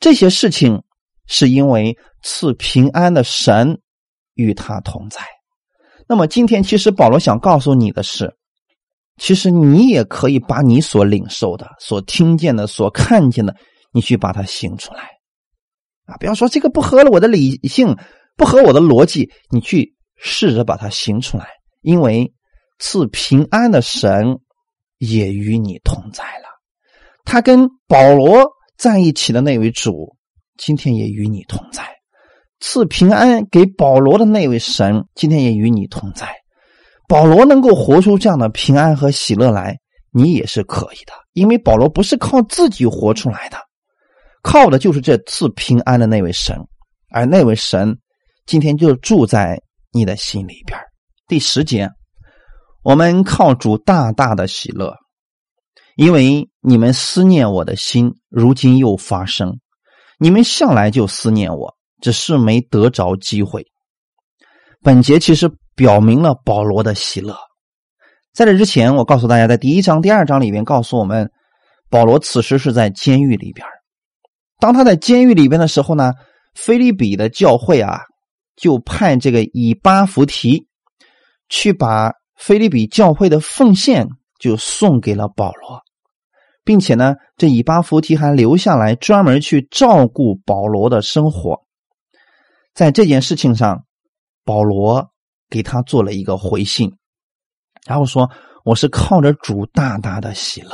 [0.00, 0.82] 这些事情
[1.26, 3.80] 是因为赐平安的神
[4.34, 5.20] 与他同在。
[6.08, 8.34] 那么今天，其实保罗想告诉你的是，
[9.20, 13.54] 其实你也可以把你所领受的、所听见的、所看见的，
[13.92, 15.02] 你去把它行出来
[16.06, 16.16] 啊！
[16.18, 17.98] 不要说这个不合了我的理性，
[18.34, 21.48] 不合我的逻辑，你去试着把它行出来，
[21.82, 22.32] 因为
[22.78, 24.38] 赐平安的神
[24.96, 26.48] 也与你同在了。
[27.26, 30.16] 他跟保罗在一起的那位主，
[30.56, 31.82] 今天也与你同在；
[32.58, 36.39] 赐平安给保罗的那位神，今天也与你同在。
[37.10, 39.76] 保罗能够活出这样的平安和喜乐来，
[40.12, 43.58] 你也是可以的，因为保罗不是靠自己活出来的，
[44.44, 46.56] 靠的就是这次平安的那位神，
[47.10, 47.98] 而那位神
[48.46, 50.78] 今天就住在你的心里边。
[51.26, 51.90] 第十节，
[52.84, 54.94] 我们靠主大大的喜乐。
[55.96, 59.58] 因为你们思念我的心，如今又发生。
[60.20, 63.66] 你们向来就思念我，只是没得着机会。
[64.80, 67.36] 本节其实表明了保罗的喜乐。
[68.32, 71.30] 在这之前，我告诉大家，在第一章、第二章里面告诉我们，
[71.88, 73.66] 保罗此时是在监狱里边。
[74.58, 76.12] 当他在监狱里边的时候呢，
[76.54, 78.00] 菲利比的教会啊，
[78.56, 80.66] 就派这个以巴弗提
[81.48, 84.06] 去把菲利比教会的奉献
[84.38, 85.80] 就送给了保罗。
[86.62, 91.62] 并且呢，这以巴弗提还留下来专门去照顾保罗的生活。
[92.74, 93.84] 在这件事情上，
[94.44, 95.09] 保罗
[95.50, 96.90] 给他做了一个回信，
[97.86, 98.30] 然后说
[98.64, 100.70] ：“我是靠着主大大的喜乐。”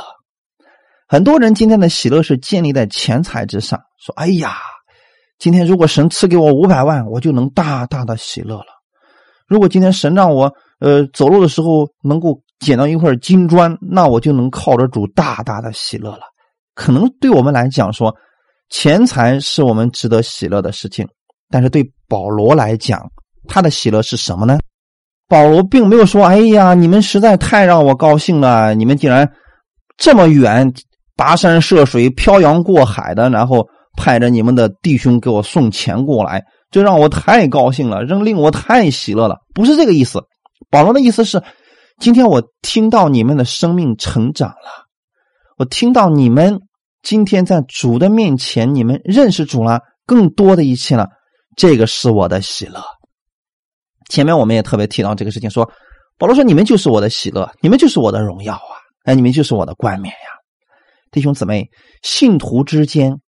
[1.09, 4.57] 很多人今天的喜乐是建立在钱财之上，说：“哎呀，
[5.39, 8.67] 今天如果神赐给我五百万，我就能大大的喜乐了。
[9.47, 16.21] 如果今天神让我呃走路的时候能够……”捡到一块金砖，那我就能靠着主大大的喜乐了。
[16.73, 18.11] 可能对我们来讲说，
[18.69, 21.07] 钱财是我们值得喜乐的事情，
[21.51, 22.99] 但是对保罗来讲，
[23.47, 24.59] 他的喜乐是什么呢？
[25.27, 29.29] 保罗并没有说：“哎呀，你们实在太让我高兴了，你们竟然
[29.97, 30.71] 这么远
[31.15, 40.21] 跋山涉水、漂洋过海的，然后派着你们的弟兄给我送钱过来，这让我太高兴了，仍令我太喜乐了。”不是这个意思。
[40.69, 41.41] 保罗的意思是：
[41.99, 44.85] 今天我听到你们的生命成长了，
[45.57, 46.59] 我听到你们。
[47.03, 51.07] 今天在主的面前，你们认识主了，更多的一切了，
[51.55, 52.81] 这个是我的喜乐。
[54.09, 55.69] 前面我们也特别提到这个事情，说
[56.17, 58.73] 保罗说：“你们就是我的喜乐，你们就是我的荣耀啊！
[59.03, 60.29] 哎，你们就是我的冠冕呀！”
[61.11, 61.69] 弟兄姊妹，
[62.01, 63.21] 信徒之间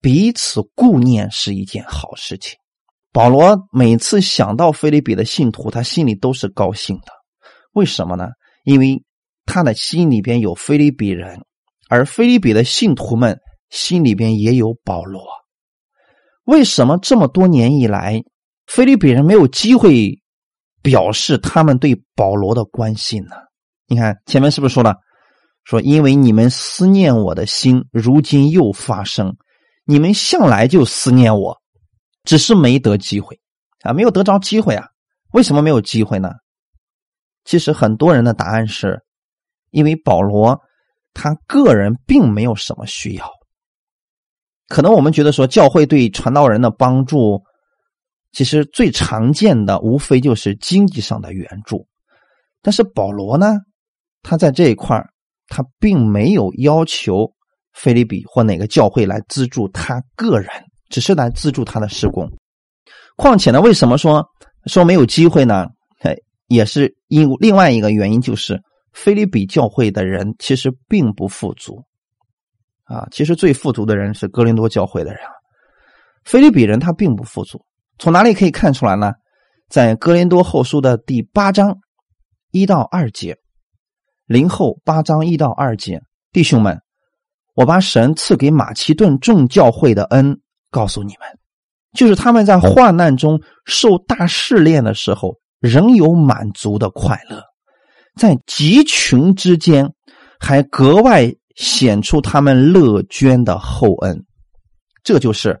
[0.00, 2.58] 彼此顾念是一件好事情。
[3.12, 7.12] 保罗每次想到菲利比的信徒，他心里都是高兴的。
[7.72, 8.28] 为什么呢？
[8.64, 9.02] 因为
[9.46, 11.44] 他的心里边有菲利比人。
[11.90, 15.22] 而菲利比的信徒们心里边也有保罗。
[16.44, 18.22] 为什么这么多年以来，
[18.66, 20.20] 菲律宾人没有机会
[20.82, 23.36] 表示他们对保罗的关心呢？
[23.86, 24.96] 你看前面是不是说了？
[25.64, 29.36] 说因为你们思念我的心，如今又发生。
[29.84, 31.56] 你们向来就思念我，
[32.24, 33.38] 只是没得机会
[33.82, 34.86] 啊，没有得着机会啊。
[35.32, 36.30] 为什么没有机会呢？
[37.44, 39.02] 其实很多人的答案是，
[39.70, 40.60] 因为保罗。
[41.16, 43.30] 他个人并没有什么需要，
[44.66, 47.40] 可能我们觉得说教会对传道人的帮助，
[48.34, 51.86] 其实最常见的无非就是经济上的援助。
[52.60, 53.54] 但是保罗呢，
[54.22, 55.02] 他在这一块
[55.48, 57.32] 他并没有要求
[57.72, 60.50] 菲利比或哪个教会来资助他个人，
[60.90, 62.30] 只是来资助他的施工。
[63.16, 64.22] 况且呢，为什么说
[64.66, 65.66] 说没有机会呢？
[66.00, 66.14] 哎，
[66.48, 68.60] 也是因另外一个原因就是。
[68.96, 71.82] 菲利比教会的人其实并不富足，
[72.84, 75.20] 啊，其实最富足的人是哥林多教会的人。
[76.24, 77.60] 菲利比人他并不富足，
[77.98, 79.12] 从哪里可以看出来呢？
[79.68, 81.78] 在哥林多后书的第八章
[82.50, 83.36] 一到二节，
[84.26, 86.00] 零后八章一到二节，
[86.32, 86.80] 弟兄们，
[87.54, 91.28] 我把神赐给马其顿众教会的恩告诉你们，
[91.92, 97.42] 就是他们在患难中受大试炼的时候，仍有满足的快乐。
[98.16, 99.92] 在极穷之间，
[100.38, 104.24] 还格外显出他们乐捐的厚恩，
[105.02, 105.58] 这就是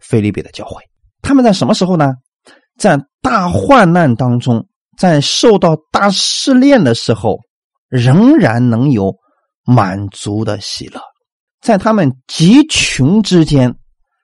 [0.00, 0.82] 菲利比的教会。
[1.24, 2.14] 他们在什么时候呢？
[2.78, 7.40] 在大患难当中，在受到大试炼的时候，
[7.88, 9.12] 仍然能有
[9.64, 11.00] 满足的喜乐。
[11.60, 13.74] 在他们极穷之间，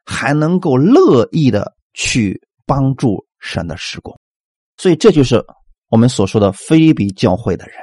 [0.05, 4.17] 还能够乐意的去帮助神的施工。
[4.77, 5.45] 所以，这就是。
[5.93, 7.75] 我们所说的菲利比教会的人，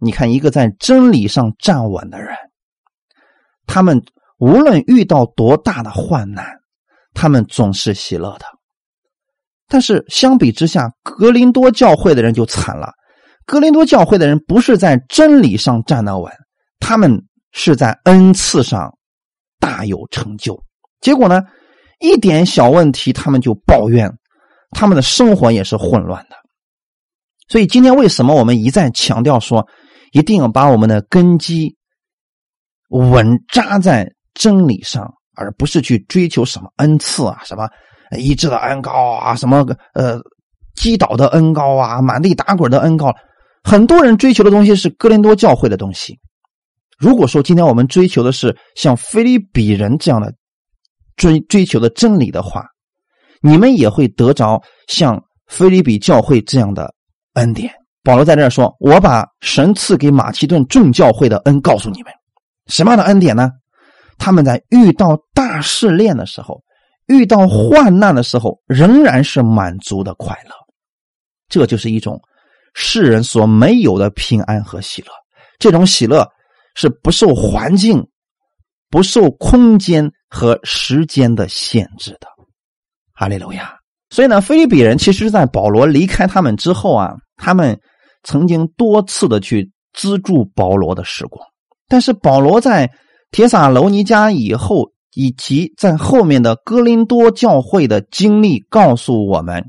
[0.00, 2.34] 你看，一个在真理上站稳的人，
[3.66, 4.02] 他们
[4.38, 6.46] 无论遇到多大的患难，
[7.20, 8.46] 他们总是喜乐的。
[9.68, 12.94] 但是相比之下，格林多教会的人就惨了。
[13.44, 16.32] 格林多教会的人不是在真理上站得稳，
[16.78, 18.90] 他们是在恩赐上
[19.58, 20.58] 大有成就。
[21.02, 21.42] 结果呢，
[21.98, 24.10] 一点小问题他们就抱怨，
[24.70, 26.36] 他们的生活也是混乱的。
[27.48, 29.68] 所以今天为什么我们一再强调说，
[30.12, 31.76] 一定要把我们的根基
[32.88, 37.68] 稳扎在真理上，而不是去追求什么恩赐啊，什么
[38.18, 40.20] 医治的恩高啊，什么呃
[40.76, 43.12] 击倒的恩高啊，满地打滚的恩高。
[43.64, 46.18] 很多人追求的东西是哥林多教会的东西。
[46.98, 50.32] 如果说今天我们追求的是像菲利比人这样的
[51.16, 52.64] 追追求的真理的话，
[53.42, 56.94] 你们也会得着像菲利比教会这样的。
[57.34, 57.72] 恩典，
[58.02, 62.12] 保罗在这儿说：“我把神赐给马其顿众教会的恩告诉你们，
[62.66, 63.52] 什么样的恩典呢？
[64.20, 66.62] 他们在遇到大试炼的时候，
[67.06, 70.54] 遇到患难的时候，仍然是满足的快乐。
[71.48, 72.20] 这就是一种
[72.74, 75.08] 世人所没有的平安和喜乐。
[75.58, 76.28] 这种喜乐
[76.74, 78.06] 是不受环境、
[78.90, 82.28] 不受空间和时间的限制的。
[83.14, 83.74] 哈利路亚。”
[84.10, 87.80] 所以呢，菲利比人其实，在保罗离开他们之后啊，他们
[88.22, 91.46] 曾经多次的去资助保罗的时光。
[91.88, 92.90] 但是保罗在
[93.30, 99.64] 铁撒楼尼迦以后，以及在后面的哥林多教会的经历，告诉我们，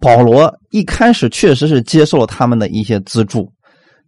[0.00, 3.52] 保罗一开始确实是接受了他们的一些资助，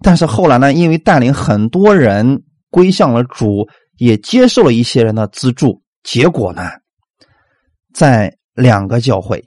[0.00, 3.66] 但是后来呢，因为带领很多人归向了主，
[3.98, 6.62] 也接受了一些人的资助，结果呢，
[7.94, 9.42] 在两个教会。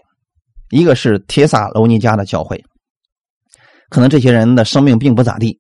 [0.70, 2.64] 一个是铁撒楼尼迦的教会，
[3.90, 5.58] 可能这些人的生命并不咋地；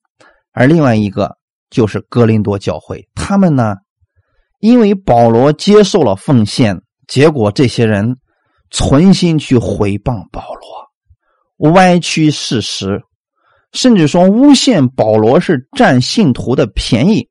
[0.53, 1.35] 而另外一个
[1.69, 3.07] 就是哥林多教会。
[3.15, 3.75] 他们呢，
[4.59, 8.15] 因为保罗接受了奉献，结果这些人
[8.71, 10.43] 存心去毁谤保
[11.57, 13.01] 罗，歪曲事实，
[13.73, 17.27] 甚至说诬陷保罗是占信徒的便宜，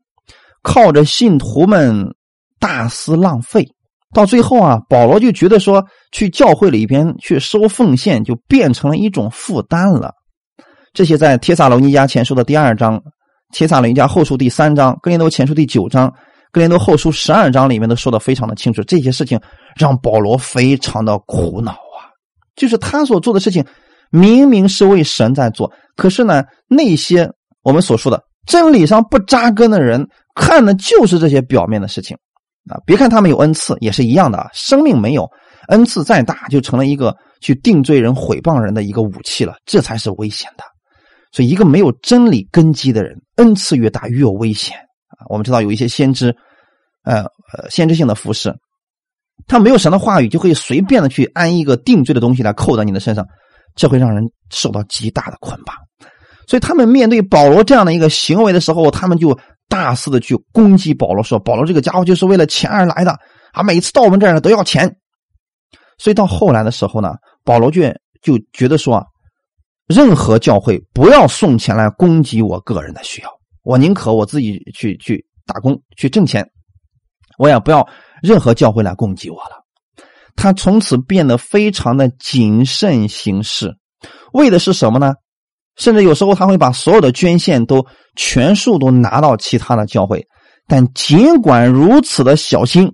[0.62, 2.14] 靠着信徒们
[2.60, 3.66] 大肆浪费。
[4.14, 10.14] 到最后啊，保罗就觉得说，去教会里边去收奉献，就变成了一种负担了。
[10.94, 12.98] 这些在《帖撒罗尼迦前书》的第二章、
[13.52, 16.08] 《帖撒罗尼迦后书》第三章、《哥林多前书》第九章、
[16.52, 18.82] 《哥林多后书》十二章里面都说的非常的清楚。
[18.82, 19.40] 这些事情
[19.76, 22.12] 让保罗非常的苦恼啊！
[22.56, 23.64] 就是他所做的事情，
[24.10, 27.30] 明明是为神在做，可是呢，那些
[27.62, 32.16] 我们所说的真理上不扎根的人，看的就是这些表面的事情。
[32.70, 34.46] 啊，别看他们有恩赐，也是一样的。
[34.52, 35.26] 生命没有
[35.68, 40.64] 恩赐再大，就成了一个去定罪人、毁谤人的一个武器了，这才是危险的。
[41.32, 44.76] 所以，一个没有真理根基的人，恩赐越大越危险
[45.08, 45.26] 啊。
[45.28, 46.34] 我们知道有一些先知，
[47.04, 47.22] 呃
[47.52, 48.54] 呃，先知性的服饰，
[49.46, 53.26] 他没有神的话语，就可以随便的去安一个定罪的东西来扣在你的身上，
[53.74, 55.74] 这会让人受到极大的捆绑。
[56.46, 59.38] 所以，他们面对保罗这样的一个行为的时候，他们就。
[59.70, 63.10] 大肆的去攻击保罗，说保罗这个家伙就是为了钱而来的
[63.52, 63.62] 啊！
[63.62, 64.96] 每次到我们这儿都要钱，
[65.98, 67.82] 所以到后来的时候呢，保罗就
[68.22, 69.06] 就觉得说，
[69.88, 73.30] 任何教会不要送钱来攻击我个人的需要，
[73.62, 76.48] 我宁可我自己去去打工去挣钱，
[77.38, 77.88] 我也不要
[78.22, 79.64] 任何教会来攻击我了。
[80.36, 83.74] 他从此变得非常的谨慎行事，
[84.32, 85.14] 为的是什么呢？
[85.76, 90.26] 甚至有时候他会把所有的捐献都全数都拿到其他的教会，
[90.66, 92.92] 但尽管如此的小心，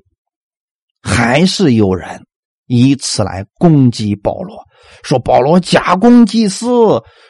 [1.03, 2.25] 还是有人
[2.67, 4.64] 以此来攻击保罗，
[5.05, 6.67] 说保罗假公济私、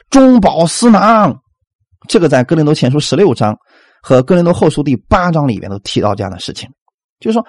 [0.08, 1.36] 中饱私囊。
[2.08, 3.56] 这个在哥林多前书十六章
[4.02, 6.68] 和哥林多后书第八章里面都提到这样的事情，
[7.18, 7.44] 就是说，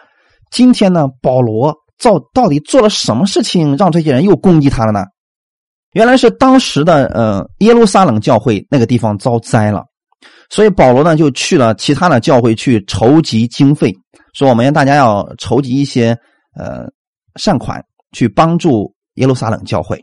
[0.49, 5.05] 今天呢，保罗造到底做了什么事情，让这些人又攻击他了呢？
[5.91, 9.83] 原来是当时的呃耶路撒冷教会那个地方遭灾了，
[10.49, 13.93] 所以保罗呢就去了其他的教会去筹集经费，
[14.33, 16.17] 说我们大家要筹集一些
[16.57, 16.85] 呃
[17.35, 20.01] 善款去帮助耶路撒冷教会。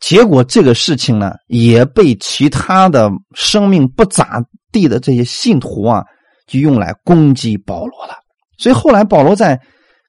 [0.00, 4.42] 结果这个事情呢也被其他的生命不咋
[4.72, 6.04] 地的这些信徒啊
[6.46, 8.14] 就用来攻击保罗了。
[8.58, 9.60] 所以后来保罗在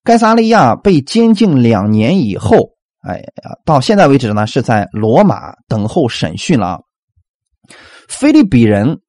[0.04, 2.70] 该撒利亚被监禁两年以后。
[3.04, 6.80] 哎呀，到现在为止呢，是在罗马等候审讯了。
[8.08, 9.00] 菲利比人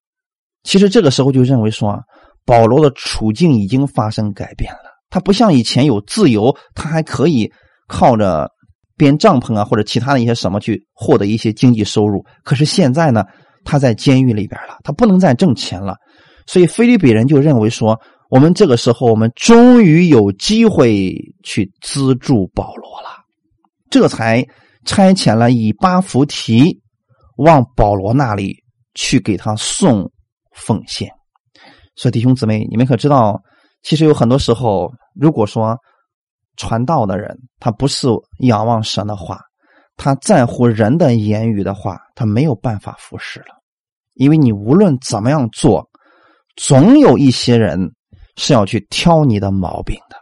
[0.62, 2.02] 其实这个时候就认为说，
[2.46, 4.90] 保罗的处境已经发生改变了。
[5.10, 7.52] 他不像以前有自由，他还可以
[7.86, 8.50] 靠着
[8.96, 12.24] 编帐篷啊或者其他的一些什么去获得一些经济收入。
[12.44, 13.24] 可是现在呢，
[13.64, 15.96] 他在监狱里边了，他不能再挣钱了。
[16.46, 21.14] 所以菲律比人就认为说，我们这个时候我们终于有机会
[21.44, 23.08] 去资助保罗了。
[23.90, 24.44] 这才
[24.84, 26.80] 差遣了以巴弗提
[27.36, 28.56] 往保罗那里
[28.94, 30.10] 去给他送
[30.52, 31.08] 奉献。
[31.94, 33.38] 所以弟兄姊妹，你们可知道，
[33.82, 35.76] 其实有很多时候，如果说
[36.56, 38.08] 传道的人他不是
[38.40, 39.40] 仰望神的话，
[39.96, 43.54] 他在乎人的言语的话，他没有办法服侍了。
[44.14, 45.88] 因为你无论怎么样做，
[46.56, 47.92] 总有一些人
[48.36, 50.16] 是要去挑你的毛病的。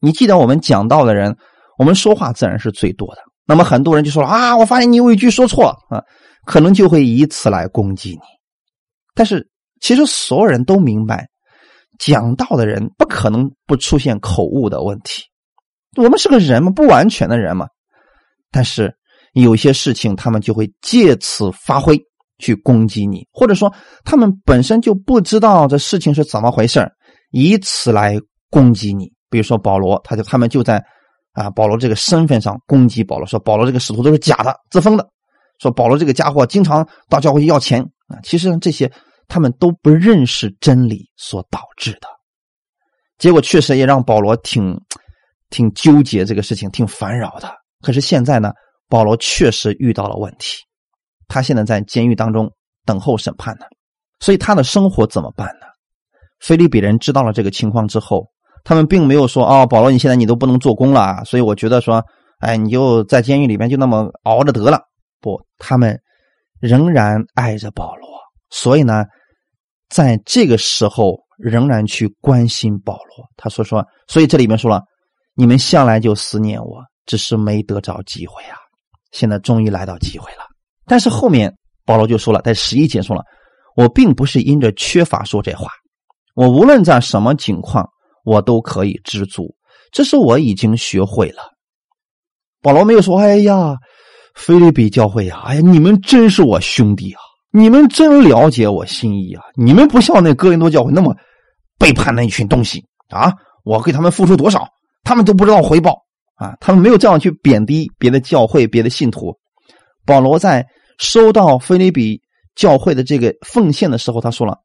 [0.00, 1.36] 你记得我们讲道的人。
[1.78, 5.98] 我们说话自然是最多的，那么很多人就说了啊，我发现你有一句说错啊，
[6.44, 8.20] 可能就会以此来攻击你。
[9.14, 9.48] 但是
[9.80, 11.26] 其实所有人都明白，
[11.98, 15.22] 讲道的人不可能不出现口误的问题。
[15.96, 17.66] 我们是个人嘛，不完全的人嘛。
[18.50, 18.94] 但是
[19.32, 21.98] 有些事情，他们就会借此发挥
[22.38, 23.72] 去攻击你，或者说
[24.04, 26.86] 他们本身就不知道这事情是怎么回事
[27.30, 28.18] 以此来
[28.50, 29.12] 攻击你。
[29.30, 30.84] 比如说保罗，他就他们就在。
[31.34, 35.08] 啊，保罗这个身份上攻击保罗，说保罗这个使徒都是假的、自封的，
[35.58, 38.20] 说保罗这个家伙经常到教会要钱啊。
[38.22, 38.92] 其实这些
[39.32, 42.06] 他们都不认识真理所导致的，
[43.16, 44.78] 结果确实也让保罗挺
[45.48, 47.50] 挺纠结这个事情，挺烦扰的。
[47.80, 48.52] 可是现在呢，
[48.90, 50.58] 保罗确实遇到了问题，
[51.28, 52.46] 他现在在监狱当中
[52.84, 53.64] 等候审判呢，
[54.20, 55.66] 所以他的生活怎么办呢？
[56.40, 58.26] 菲利比人知道了这个情况之后。
[58.64, 62.04] 他们并没有说哦，保罗，你现在你都不能做工了，所以我觉得说，
[62.38, 64.78] 哎，你就在监狱里面就那么熬着得了。
[65.22, 65.98] 不，他们
[66.60, 68.08] 仍然爱着保罗，
[68.50, 69.04] 所以呢，
[69.92, 73.28] 在这个时候仍然去关心保罗。
[73.36, 74.82] 他说说，所以这里面说了，
[75.34, 78.56] 你们向来就思念我，只是没得着机会啊。
[79.10, 80.44] 现在终于来到机会了。
[80.86, 83.22] 但是后面保罗就说了，在十一节说了，
[83.76, 85.68] 我并不是因着缺乏说这话，
[86.34, 87.86] 我无论在什么境况，
[88.24, 89.54] 我都可以知足。
[89.90, 91.42] 这是我已经学会了。
[92.62, 93.76] 保罗没有说：“哎呀，
[94.34, 97.20] 菲利比教会呀，哎呀，你们真是我兄弟啊，
[97.52, 101.14] 你们真了解我心意啊，你们不像那哥林多教会那么
[101.78, 103.32] 背叛那一群东西啊，
[103.62, 104.66] 我给他们付出多少，
[105.04, 106.02] 他们都不知道回报
[106.36, 109.38] 啊，他们没有这样去贬低别的教会、别的信徒。”
[110.04, 110.66] 保罗在
[110.98, 112.20] 收到菲利比
[112.54, 114.58] 教会的这个奉献的时候，他说了：“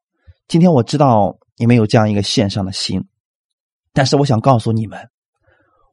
[0.48, 3.04] 今天我知道你们有这样一个献上的心，
[3.94, 4.98] 但是我想告诉你们，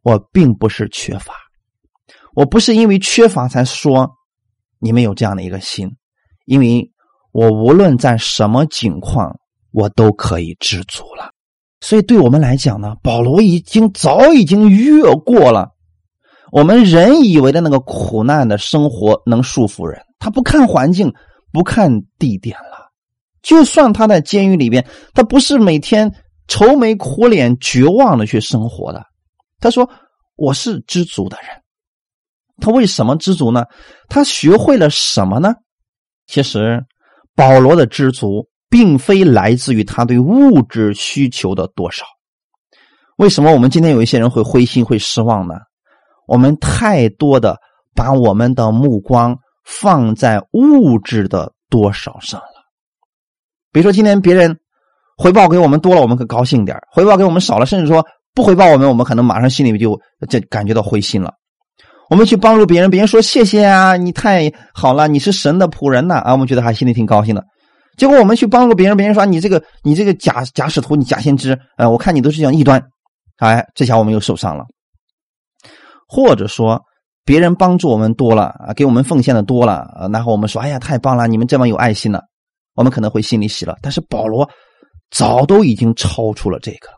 [0.02, 1.34] 我并不是缺乏，
[2.34, 4.10] 我不是因为缺乏才说
[4.78, 5.90] 你们有这样的一个心，
[6.44, 6.90] 因为
[7.32, 9.38] 我无论在什么境况，
[9.72, 11.30] 我都可以知足了。
[11.80, 15.70] 所以对我们来讲呢，保罗已经早已经越过了。”
[16.52, 21.12] 我们人以为的那个苦难的生活能束缚人，他不看环境，
[21.52, 22.92] 不看地点了。
[23.42, 26.14] 就算他在监狱里边，他不是每天
[26.46, 29.04] 愁眉苦脸、绝望的去生活的。
[29.58, 29.90] 他说
[30.36, 31.48] ：“我是知足的人。”
[32.62, 33.64] 他为什么知足呢？
[34.08, 35.54] 他学会了什么呢？
[36.26, 36.84] 其实，
[37.34, 42.04] 保罗的知足并非来自于他对物质需求的多少。
[43.16, 45.54] 为什么我们今天有一些人会灰心、会失望呢？
[46.26, 47.58] 我们太多的
[47.94, 52.46] 把我们的目光放在物质的多少上了。
[53.70, 54.58] 比如说，今天别人
[55.16, 58.04] 回报给我们多了，我们可高兴点回报给我们少了，甚至说
[58.34, 61.34] 不回报我们，我们可能马上心里就就感觉到灰心了。
[62.10, 67.44] 我们去帮助别人，别人说谢谢啊，你太好了，你是神的仆人呐啊，我们觉得还心里挺高兴的。
[67.96, 72.82] 结果我们去帮助别人，别人说你这个你这个假假使徒，你假先知，呃，我看你都是讲异端，
[73.38, 74.64] 哎，这下我们又受伤了。
[76.06, 76.80] 或者说，
[77.24, 82.22] 别人帮助我们多了啊，给我们奉献的多了啊，然后我们说：“哎呀，太棒了，你们这么有爱心了。”
[82.76, 83.74] 我们可能会心里喜乐。
[83.80, 84.48] 但是保罗
[85.10, 86.88] 早都已经超出了这个。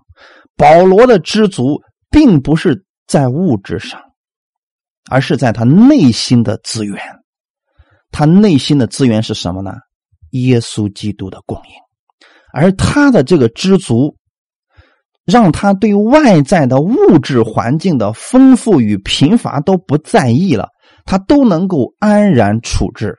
[0.57, 1.81] 保罗的知足，
[2.11, 4.01] 并不是在物质上，
[5.11, 6.99] 而是在他内心的资源。
[8.11, 9.73] 他内心的资源是什么呢？
[10.31, 11.75] 耶稣基督的供应。
[12.53, 14.17] 而他的这个知足。
[15.27, 20.69] 让他对外在的物质环境的丰富与贫乏都不在意了，
[21.05, 23.17] 他都能够安然处置，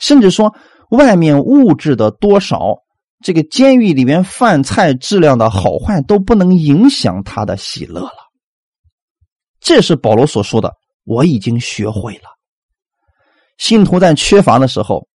[0.00, 0.54] 甚至说
[0.88, 2.78] 外面物质的多少，
[3.22, 8.30] 这个监狱里面饭菜质量的好坏都不能影响他的喜乐了。
[9.60, 10.72] 这是保罗所说的
[11.10, 12.28] ：“我已经学会了。”
[13.58, 15.06] 信徒在缺乏的时候，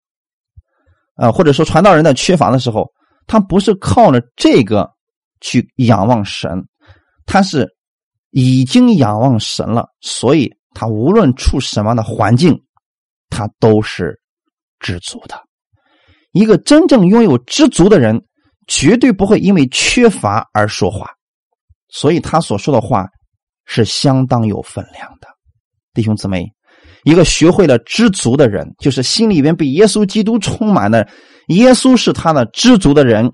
[1.15, 2.91] 啊，或者说传道人在缺乏的时候，
[3.25, 4.93] 他不是靠着这个。
[5.41, 6.65] 去仰望神，
[7.25, 7.67] 他是
[8.31, 12.57] 已经仰望神了，所以他无论处什么样的环境，
[13.29, 14.19] 他都是
[14.79, 15.39] 知足的。
[16.31, 18.25] 一个真正拥有知足的人，
[18.65, 21.05] 绝对不会因为缺乏而说话，
[21.89, 23.05] 所以他所说的话
[23.65, 25.27] 是相当有分量的。
[25.95, 26.45] 弟兄姊妹，
[27.05, 31.07] 一个学会了知足的人，就是心里边被耶稣基督充满的，
[31.47, 33.31] 耶稣是他的知足的人。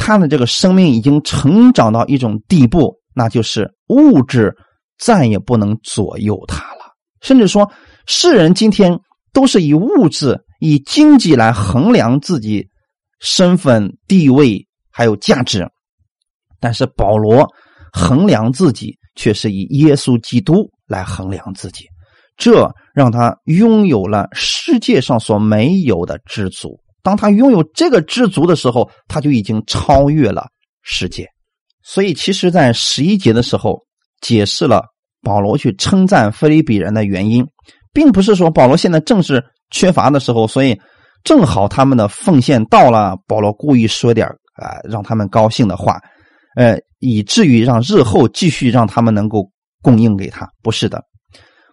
[0.00, 4.54] 他的这个生命已经成长到一种地步，那就是物质
[4.96, 6.94] 再也不能左右他了。
[7.20, 7.68] 甚至说，
[8.06, 8.96] 世人今天
[9.32, 12.64] 都是以物质、以经济来衡量自己
[13.18, 15.68] 身份、地位还有价值，
[16.60, 17.44] 但是保罗
[17.92, 21.84] 衡量自己却是以耶稣基督来衡量自己，
[22.36, 26.80] 这让他拥有了世界上所没有的知足。
[27.02, 30.46] 当他拥有这个知足的时候，他就已经超越了
[30.82, 31.26] 世界。
[31.82, 33.78] 所以，其实，在十一节的时候，
[34.20, 34.82] 解释了
[35.22, 37.46] 保罗去称赞菲利比人的原因，
[37.92, 40.78] 并不是说保罗现在正是缺乏的时候，所以
[41.24, 45.98] 正好他们的奉献到了，保罗故意说点啊让他们高兴的话，
[46.56, 49.48] 呃，以至于让日后继续让他们能够
[49.82, 50.48] 供应给他。
[50.62, 51.02] 不是的，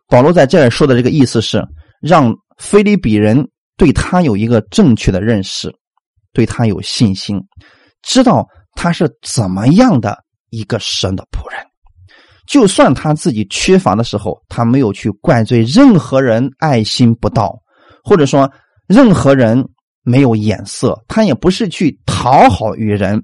[0.08, 1.66] 保罗在这儿说的这个意思是
[2.02, 3.48] 让菲利比人。
[3.78, 5.70] 对他有一个正确的认识，
[6.32, 7.38] 对他有信心，
[8.04, 10.18] 知道他是怎么样的
[10.50, 11.60] 一个神的仆人。
[12.48, 17.54] 就算他自己缺乏的时候，他没有去怪罪任何人爱心不到，
[18.02, 18.50] 或者说
[18.88, 19.62] 任何人
[20.04, 23.22] 没有眼色，他也不是去讨好于人。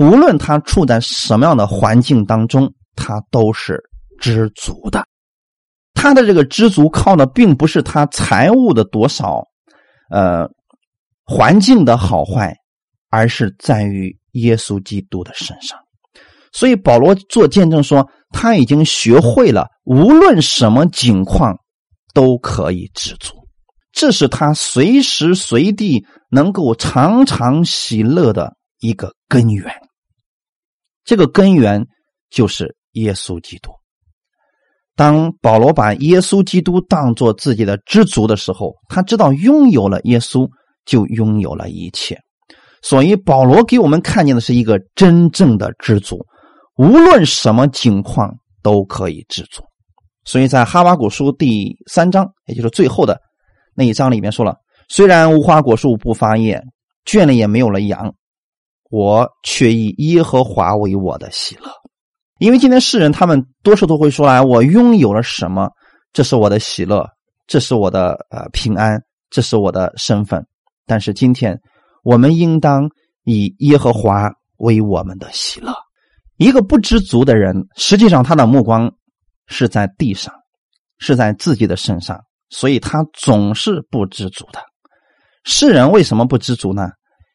[0.00, 3.82] 无论他处在什么样的环境当中，他都是
[4.20, 5.04] 知足的。
[5.94, 9.44] 他的这个知足靠的并不是他财物的多少，
[10.10, 10.48] 呃，
[11.24, 12.56] 环境的好坏，
[13.10, 15.78] 而是在于耶稣基督的身上。
[16.52, 21.56] 所以保罗做见证说，他已经学会了无论什么境况
[22.14, 23.34] 都可以知足。
[23.92, 29.72] 这是他随时随地能够常常喜乐的一个根源。
[31.04, 31.86] 这个根源
[32.30, 33.70] 就是耶稣基督。
[34.96, 40.48] 当保罗把耶稣基督当做自己的知足的时候，他知道拥有了耶稣
[40.84, 42.18] 就拥有了一切。
[42.82, 46.18] 所以保罗给我们看见的是一个真正的知足，
[46.76, 49.62] 无论什么境况都可以知足。
[50.24, 53.18] 所以在哈巴谷书第三章，也就是最后的
[53.74, 54.56] 那一章里面说了：
[54.88, 56.62] 虽然无花果树不发叶，
[57.06, 58.14] 圈里也没有了羊，
[58.90, 61.79] 我却以耶和华为我的喜乐。
[62.40, 65.70] 因为今天世人他们多数都会说：“来，我拥有了什么？
[66.10, 67.06] 这是我的喜乐，
[67.46, 70.46] 这是我的呃平安，这是我的身份。”
[70.88, 71.60] 但是今天，
[72.02, 72.88] 我们应当
[73.24, 75.70] 以耶和华为我们的喜乐。
[76.38, 78.90] 一个不知足的人，实际上他的目光
[79.46, 80.32] 是在地上，
[80.96, 82.18] 是在自己的身上，
[82.48, 84.60] 所以他总是不知足的。
[85.44, 86.88] 世人为什么不知足呢？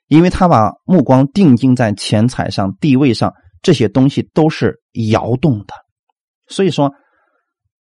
[0.08, 3.32] 因为他把目光定睛在钱财上、地位上。
[3.66, 5.74] 这些东西都是摇动的，
[6.48, 6.94] 所以说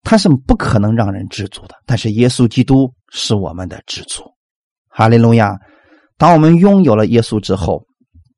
[0.01, 1.75] 他是不可能让人知足的。
[1.85, 4.23] 但是耶稣基督是我们的知足，
[4.89, 5.55] 哈利路亚！
[6.17, 7.85] 当我们拥有了耶稣之后，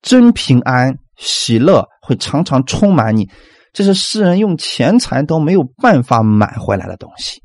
[0.02, 3.30] 真平安、喜乐会常常充满你。
[3.72, 7.42] 这是世人用钱财都没有办法买回来的东西。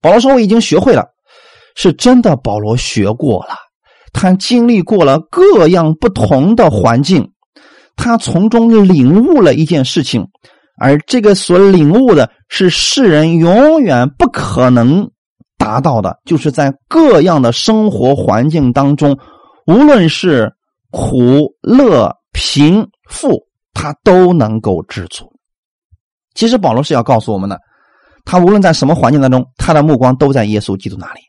[0.00, 1.04] 保罗说：“我已经学会了，
[1.76, 3.54] 是真的。”保罗学过了，
[4.14, 7.30] 他经历过了各样不同的环境。
[8.00, 10.24] 他从中领悟了一件事情，
[10.78, 15.10] 而这个所领悟的是世人永远不可能
[15.58, 19.18] 达到的，就是在各样的生活环境当中，
[19.66, 20.50] 无论是
[20.92, 23.44] 苦乐贫富，
[23.74, 25.30] 他都能够知足。
[26.34, 27.58] 其实保罗是要告诉我们的，
[28.24, 31.20] 他无论在什么环境当中，他的目光都在耶稣基督那里。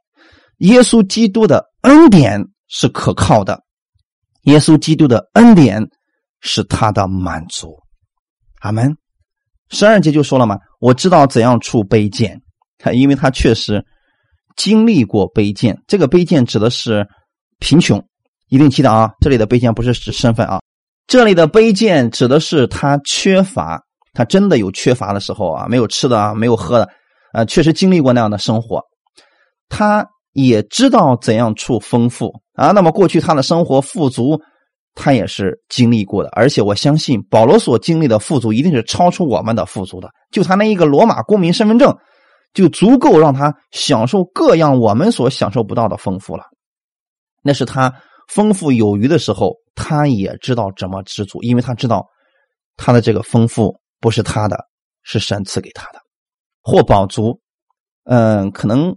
[0.60, 3.60] 耶稣基督的恩典是可靠的，
[4.44, 5.90] 耶稣基督的恩典。
[6.42, 7.78] 是他的满足，
[8.62, 8.96] 阿门。
[9.70, 12.42] 十二节就说了嘛，我知道怎样处卑贱，
[12.78, 13.86] 他 因为他确实
[14.56, 15.80] 经历过卑贱。
[15.88, 17.08] 这个卑贱指的是
[17.60, 18.04] 贫穷，
[18.48, 19.12] 一定记得啊。
[19.22, 20.60] 这里的卑贱不是指身份啊，
[21.08, 23.80] 这里的卑贱指的是他缺乏，
[24.14, 26.90] 他真的有缺乏的时候啊，没有吃的啊，没有喝的，
[27.34, 28.82] 呃，确实经历过那样的生活。
[29.68, 34.42] 他也知道怎样处丰富啊，那么过去他的生活富足。
[35.02, 40.10] 他也是经历过的，而且我相信保罗所经历的富足一定是超出我们的富足的。
[40.30, 41.96] 就他那一个罗马公民身份证，
[42.54, 46.44] 就足够让他享受各样我们所享受不到的丰富了。
[47.42, 47.94] 那是他
[48.28, 52.06] 丰富有余的时候，他也知道怎么知足，因为他知道
[52.76, 54.66] 他的这个丰富不是他的，
[55.04, 56.00] 是神赐给他的。
[56.62, 57.40] 或饱足，
[58.04, 58.94] 嗯，可能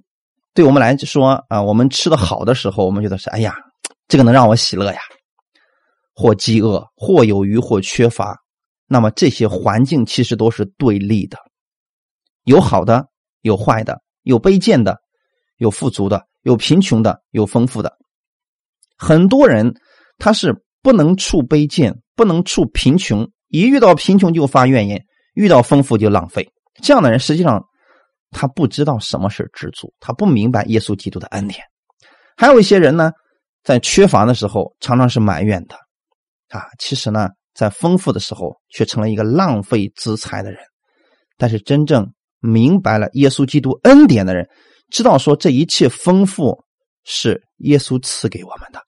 [0.53, 3.55] 对我们来说啊，我们吃的好的时候，我们觉得是哎呀，
[4.09, 5.01] 这个能让我喜乐呀。
[6.15, 8.37] 或饥饿，或有余，或缺乏，
[8.87, 11.39] 那么这些环境其实都是对立的，
[12.45, 13.07] 有好的，
[13.41, 14.99] 有坏的，有卑贱的，
[15.57, 17.97] 有富足的，有贫穷的，有丰富的。
[18.97, 19.75] 很多人
[20.19, 25.05] 他是不能处卑贱，不能处贫穷，一遇到贫穷就发怨言，
[25.35, 26.49] 遇到丰富就浪费。
[26.83, 27.65] 这样的人实际上
[28.31, 31.61] 他不知道什么是知足，他不明白耶稣基督的恩典。
[32.37, 33.11] 还有一些人呢，
[33.63, 35.77] 在缺乏的时候常常是埋怨的。
[36.53, 40.61] 啊，其实呢，在丰富的时候却成了一个浪费资财的人。
[41.39, 44.49] 但是真正明白了耶稣基督恩典的人，
[44.91, 46.63] 知道说这一切丰富
[47.05, 48.81] 是耶稣赐给我们的。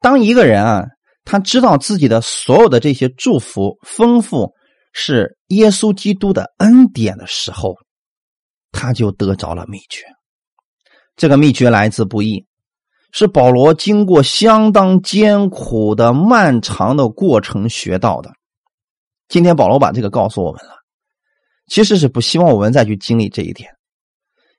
[0.00, 0.84] 当一个人啊，
[1.24, 4.52] 他知道自己的所有的这些祝福丰富
[4.92, 7.74] 是耶稣基督的恩典的时候，
[8.70, 10.04] 他就得着了秘诀。
[11.16, 12.47] 这个秘诀来自不易。
[13.12, 18.30] 是保罗经过相当艰苦的漫长的过程学到的。
[19.28, 20.72] 今天保罗把这个告诉我们了，
[21.66, 23.70] 其实是不希望我们再去经历这一点。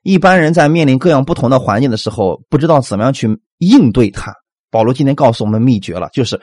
[0.02, 3.28] 一般人在面临各样不同的环境的时候，不知道怎么样去
[3.58, 4.32] 应对它。
[4.70, 6.40] 保罗今天告诉我们秘诀了，就是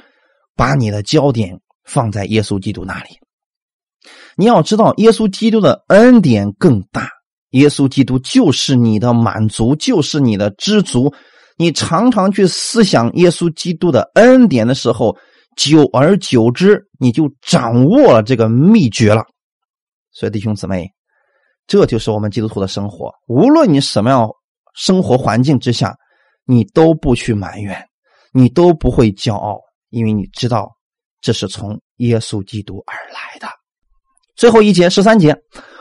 [0.56, 3.10] 把你的焦点放在耶稣基督那里。
[4.36, 7.10] 你要知道，耶稣基督的恩典更大，
[7.52, 11.14] 耶稣基督就是你的满足，就是你的知足。
[11.58, 15.18] 你常常去思想耶稣基督的恩典的时候，
[15.56, 19.24] 久而久之，你就掌握了这个秘诀了。
[20.12, 20.88] 所以，弟兄姊妹，
[21.66, 23.12] 这就是我们基督徒的生活。
[23.28, 24.30] 无论你什么样
[24.76, 25.96] 生活环境之下，
[26.46, 27.84] 你都不去埋怨，
[28.32, 30.70] 你都不会骄傲，因为你知道
[31.22, 33.48] 这是从耶稣基督而来的。
[34.36, 35.36] 最后一节十三节，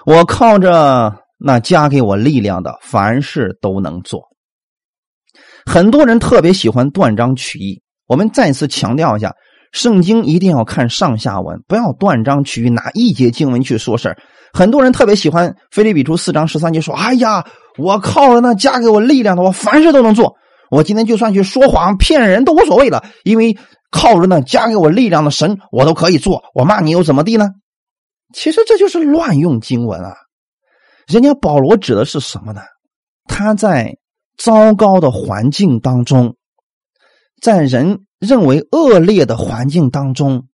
[0.06, 4.22] 我靠着那加给我力量的，凡事都能做。
[5.66, 7.82] 很多人特别喜欢断章取义。
[8.06, 9.34] 我们再次强调一下，
[9.72, 14.16] 圣经一定要看上下文，不要断章取义，拿一节经文去说事儿。
[14.52, 17.44] 很多人特别喜欢《菲利比书》四章十三节说：“哎呀，
[17.76, 20.36] 我靠着那加给我力量的，我凡事都能做。
[20.70, 23.58] 我今天就算去说谎骗人都无所谓了，因为
[23.90, 26.44] 靠着那加给我力量的神，我都可以做。
[26.54, 27.50] 我骂你又怎么地呢？”
[28.32, 30.14] 其实这就是乱用经文啊！
[31.06, 32.62] 人家保罗指的是什么呢？
[33.28, 33.96] 他在
[34.36, 36.36] 糟糕的环境当中，
[37.40, 40.48] 在人认为恶劣的环境当中，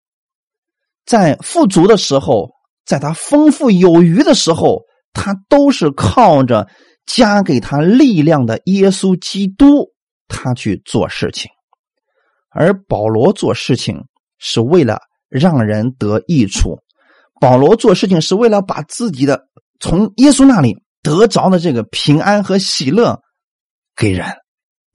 [1.05, 2.51] 在富足的时候，
[2.85, 6.69] 在他丰富有余的时候，他都是靠着
[7.07, 9.91] 加给他力量的耶稣基督，
[10.29, 11.51] 他去做事情。
[12.51, 14.05] 而保罗做事情
[14.39, 16.79] 是为了让人得益处，
[17.41, 19.49] 保罗做事情是为了把自己的
[19.81, 23.21] 从耶稣那里得着的这个平安和喜乐。
[23.97, 24.27] 给人，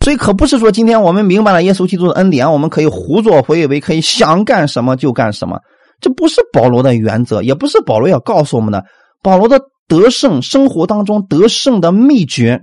[0.03, 5.59] 所以可不是说今天我们明白了耶稣基督的恩典，我们可以胡作非为，可以想干什么就干什么。
[5.99, 8.83] 这不是保罗的原则，也不是保罗要告诉我们的。
[9.23, 12.61] 保罗的得胜生活当中得胜的秘诀，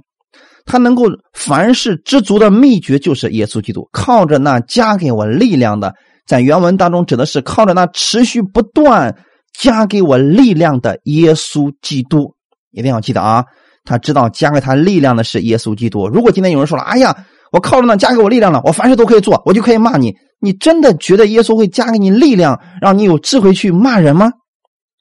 [0.64, 3.89] 他能够凡事知足的秘诀就是耶稣基督。
[3.93, 5.95] 靠着那加给我力量的，
[6.26, 9.16] 在原文当中指的是靠着那持续不断
[9.53, 12.35] 加给我力量的耶稣基督。
[12.70, 13.45] 一定要记得啊。
[13.85, 16.09] 他知道加给他力量的是耶稣基督。
[16.09, 17.14] 如果今天有人说了：“哎呀，
[17.53, 24.30] 我靠着那加给我力量了，我凡事都可以做，我就可以骂你。”你真的觉得耶稣会加给你力量，让你有智慧去骂人吗？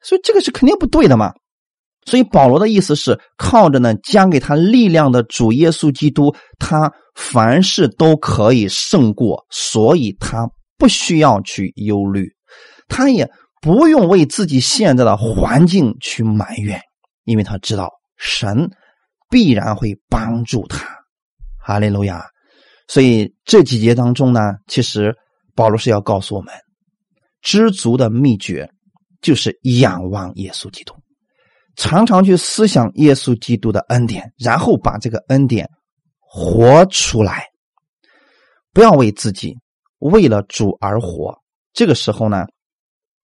[0.02, 1.34] 所以这个是肯定不对的嘛。
[2.06, 12.30] 所以保罗的意思是靠着呢加给他力量的主耶稣基督，他凡事都可以胜过，所以他不需要去忧虑，
[12.88, 13.30] 他也
[13.62, 16.80] 不用为自己现在的环境去埋怨，
[17.26, 17.90] 因为他知道。
[18.26, 18.72] 神
[19.30, 20.88] 必然会帮助他，
[21.60, 22.26] 哈利路亚。
[22.88, 25.14] 所以这几节当中呢，其实
[25.54, 26.54] 保罗是要告诉我们，
[27.42, 28.70] 知足的秘诀
[29.22, 30.96] 就是仰望耶稣基督，
[31.76, 35.70] 常常去思想耶稣基督的恩典，然后把这个恩典
[36.18, 37.48] 活出来，
[38.72, 39.58] 不要为自己，
[40.00, 41.38] 为了主而活。
[41.74, 42.46] 这个时候呢，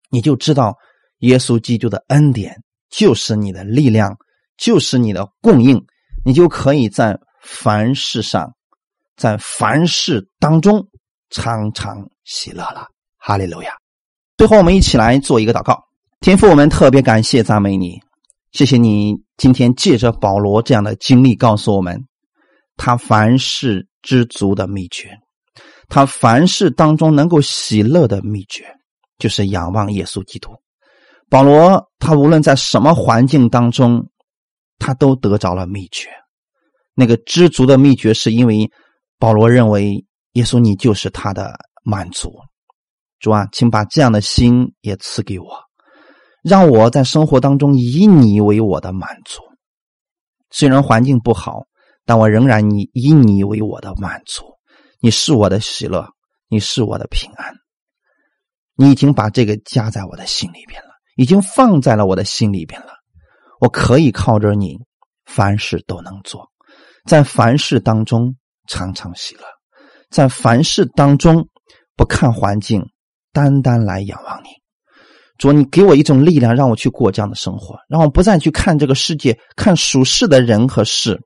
[0.09, 0.75] 你就知道
[1.19, 4.17] 耶稣基督的恩典就是你的力量。
[4.59, 5.81] 就是你的供应，
[6.25, 8.53] 你就可以在凡事上，
[9.15, 10.85] 在凡事当中
[11.29, 12.85] 常常喜乐了。
[13.17, 13.71] 哈利路亚！
[14.37, 15.81] 最后，我们一起来做一个祷告。
[16.19, 17.99] 天父，我们特别感谢赞美你，
[18.51, 22.05] 谢谢你今天借着保罗这样的经历告诉我们，
[22.75, 25.09] 他凡事知足的秘诀，
[25.87, 28.65] 他凡事当中能够喜乐的秘诀，
[29.17, 30.51] 就是仰望耶稣基督。
[31.29, 34.05] 保罗他无论在什么环境当中。
[34.79, 36.09] 他都得着了秘诀，
[36.95, 38.71] 那个知足的秘诀，是因为
[39.19, 41.53] 保罗认为耶稣你就是他的
[41.83, 42.33] 满足。
[43.19, 45.45] 主啊，请把这样的心也赐给我，
[46.41, 49.41] 让我在生活当中以你为我的满足。
[50.49, 51.65] 虽然环境不好，
[52.05, 54.45] 但我仍然以以你为我的满足。
[55.01, 56.07] 你是我的喜乐，
[56.47, 57.53] 你是我的平安。
[58.75, 62.93] 你已经把这个加在我的心里边了，已经放在了我的心里边了。
[63.59, 64.77] 我可以靠着你，
[65.25, 66.49] 凡事都能做，
[67.05, 68.35] 在凡事当中
[68.67, 69.43] 常常喜乐，
[70.09, 71.47] 在凡事当中
[71.95, 72.83] 不看环境，
[73.33, 74.49] 单单来仰望你。
[75.37, 81.19] 主，你给我一种力量，让我去过这样的生活，让我不再去看这个世界，看属世的人和事，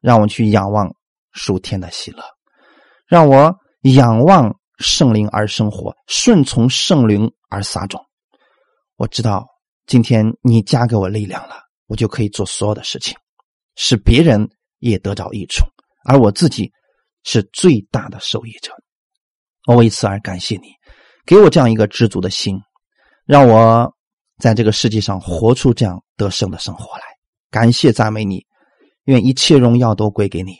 [0.00, 0.92] 让我去仰望
[1.32, 2.22] 属天的喜乐，
[3.06, 8.04] 让我仰望圣灵而生活，顺从圣灵而撒种。
[8.96, 9.49] 我知道。
[9.90, 11.56] 今天你加给我力量了，
[11.88, 13.12] 我就可以做所有的事情，
[13.74, 15.64] 使别人也得着益处，
[16.04, 16.70] 而我自己
[17.24, 18.72] 是最大的受益者。
[19.66, 20.68] 我为此而感谢你，
[21.26, 22.56] 给我这样一个知足的心，
[23.26, 23.92] 让我
[24.38, 27.02] 在这个世界上活出这样得胜的生活来。
[27.50, 28.46] 感谢赞美你，
[29.06, 30.54] 愿一切荣耀都归给你。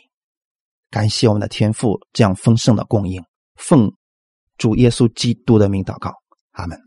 [0.89, 3.23] 感谢我们的天父这样丰盛的供应，
[3.55, 3.89] 奉
[4.57, 6.11] 主耶稣基督的名祷告，
[6.51, 6.77] 阿门。